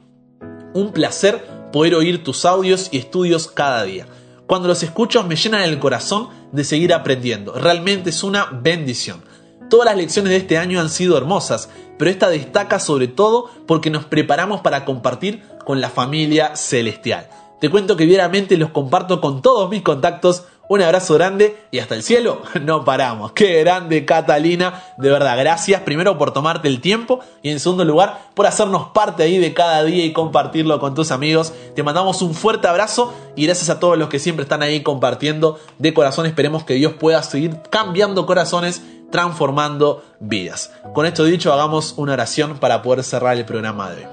un 0.73 0.93
placer 0.93 1.45
poder 1.71 1.93
oír 1.93 2.23
tus 2.23 2.43
audios 2.45 2.89
y 2.91 2.97
estudios 2.97 3.49
cada 3.49 3.83
día. 3.83 4.07
Cuando 4.51 4.67
los 4.67 4.83
escucho 4.83 5.23
me 5.23 5.37
llenan 5.37 5.61
el 5.61 5.79
corazón 5.79 6.27
de 6.51 6.65
seguir 6.65 6.93
aprendiendo. 6.93 7.53
Realmente 7.53 8.09
es 8.09 8.21
una 8.21 8.47
bendición. 8.51 9.23
Todas 9.69 9.85
las 9.85 9.95
lecciones 9.95 10.31
de 10.31 10.39
este 10.39 10.57
año 10.57 10.81
han 10.81 10.89
sido 10.89 11.17
hermosas, 11.17 11.69
pero 11.97 12.11
esta 12.11 12.29
destaca 12.29 12.77
sobre 12.77 13.07
todo 13.07 13.49
porque 13.65 13.89
nos 13.89 14.03
preparamos 14.03 14.59
para 14.59 14.83
compartir 14.83 15.41
con 15.63 15.79
la 15.79 15.89
familia 15.89 16.57
celestial. 16.57 17.29
Te 17.61 17.69
cuento 17.69 17.95
que 17.95 18.05
diariamente 18.05 18.57
los 18.57 18.71
comparto 18.71 19.21
con 19.21 19.41
todos 19.41 19.69
mis 19.69 19.83
contactos 19.83 20.43
un 20.71 20.81
abrazo 20.81 21.15
grande 21.15 21.57
y 21.69 21.79
hasta 21.79 21.95
el 21.95 22.01
cielo 22.01 22.43
no 22.61 22.85
paramos. 22.85 23.33
Qué 23.33 23.59
grande 23.59 24.05
Catalina, 24.05 24.81
de 24.97 25.09
verdad, 25.09 25.37
gracias 25.37 25.81
primero 25.81 26.17
por 26.17 26.31
tomarte 26.31 26.69
el 26.69 26.79
tiempo 26.79 27.19
y 27.43 27.49
en 27.49 27.59
segundo 27.59 27.83
lugar 27.83 28.29
por 28.35 28.47
hacernos 28.47 28.87
parte 28.93 29.23
ahí 29.23 29.37
de 29.37 29.53
cada 29.53 29.83
día 29.83 30.05
y 30.05 30.13
compartirlo 30.13 30.79
con 30.79 30.95
tus 30.95 31.11
amigos. 31.11 31.51
Te 31.75 31.83
mandamos 31.83 32.21
un 32.21 32.33
fuerte 32.33 32.69
abrazo 32.69 33.13
y 33.35 33.47
gracias 33.47 33.69
a 33.69 33.81
todos 33.81 33.97
los 33.97 34.07
que 34.07 34.17
siempre 34.17 34.43
están 34.43 34.63
ahí 34.63 34.81
compartiendo 34.81 35.59
de 35.77 35.93
corazón. 35.93 36.25
Esperemos 36.25 36.63
que 36.63 36.75
Dios 36.75 36.93
pueda 36.93 37.21
seguir 37.21 37.57
cambiando 37.69 38.25
corazones, 38.25 38.81
transformando 39.11 40.05
vidas. 40.21 40.71
Con 40.93 41.05
esto 41.05 41.25
dicho, 41.25 41.51
hagamos 41.51 41.95
una 41.97 42.13
oración 42.13 42.59
para 42.59 42.81
poder 42.81 43.03
cerrar 43.03 43.35
el 43.35 43.43
programa 43.43 43.89
de 43.89 44.05
hoy. 44.05 44.11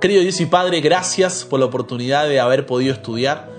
Querido 0.00 0.22
Dios 0.22 0.40
y 0.40 0.46
Padre, 0.46 0.80
gracias 0.80 1.44
por 1.44 1.60
la 1.60 1.66
oportunidad 1.66 2.26
de 2.26 2.40
haber 2.40 2.64
podido 2.64 2.94
estudiar 2.94 3.53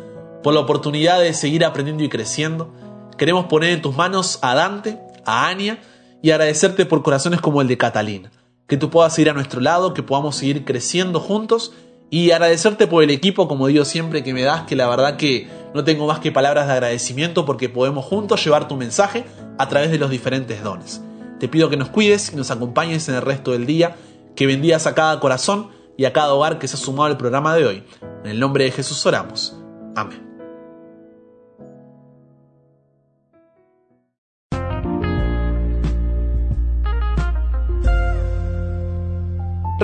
por 0.46 0.54
la 0.54 0.60
oportunidad 0.60 1.20
de 1.20 1.34
seguir 1.34 1.66
aprendiendo 1.66 2.04
y 2.04 2.10
creciendo. 2.10 2.72
Queremos 3.18 3.46
poner 3.46 3.72
en 3.72 3.82
tus 3.82 3.96
manos 3.96 4.38
a 4.44 4.54
Dante, 4.54 5.00
a 5.26 5.48
Ania 5.48 5.80
y 6.22 6.30
agradecerte 6.30 6.86
por 6.86 7.02
corazones 7.02 7.42
como 7.42 7.64
el 7.64 7.68
de 7.68 7.80
Catalina. 7.80 8.32
que 8.68 8.78
tú 8.78 8.92
puedas 8.92 9.18
ir 9.18 9.28
a 9.28 9.34
nuestro 9.34 9.60
lado, 9.60 9.96
que 9.96 10.04
podamos 10.04 10.36
seguir 10.36 10.64
creciendo 10.64 11.20
juntos 11.20 11.74
y 12.12 12.30
agradecerte 12.30 12.86
por 12.86 13.02
el 13.02 13.10
equipo, 13.10 13.48
como 13.48 13.66
digo 13.66 13.86
siempre, 13.86 14.24
que 14.24 14.36
me 14.36 14.44
das, 14.44 14.68
que 14.68 14.76
la 14.76 14.88
verdad 14.88 15.18
que 15.18 15.50
no 15.74 15.84
tengo 15.84 16.06
más 16.06 16.20
que 16.20 16.32
palabras 16.32 16.68
de 16.68 16.74
agradecimiento 16.74 17.44
porque 17.44 17.68
podemos 17.68 18.06
juntos 18.06 18.44
llevar 18.44 18.68
tu 18.68 18.76
mensaje 18.76 19.26
a 19.58 19.68
través 19.68 19.90
de 19.90 19.98
los 19.98 20.12
diferentes 20.12 20.62
dones. 20.62 21.02
Te 21.40 21.48
pido 21.48 21.72
que 21.72 21.78
nos 21.78 21.90
cuides 21.90 22.32
y 22.32 22.36
nos 22.36 22.52
acompañes 22.52 23.10
en 23.10 23.16
el 23.16 23.24
resto 23.24 23.52
del 23.52 23.66
día, 23.66 23.96
que 24.36 24.46
bendigas 24.46 24.86
a 24.86 24.94
cada 24.94 25.20
corazón 25.20 25.70
y 25.98 26.06
a 26.06 26.14
cada 26.14 26.36
hogar 26.36 26.60
que 26.60 26.68
se 26.68 26.76
ha 26.76 26.80
sumado 26.80 27.06
al 27.06 27.18
programa 27.18 27.56
de 27.56 27.66
hoy. 27.66 27.84
En 28.24 28.30
el 28.30 28.40
nombre 28.40 28.66
de 28.66 28.72
Jesús 28.72 29.04
oramos. 29.08 29.58
Amén. 29.96 30.25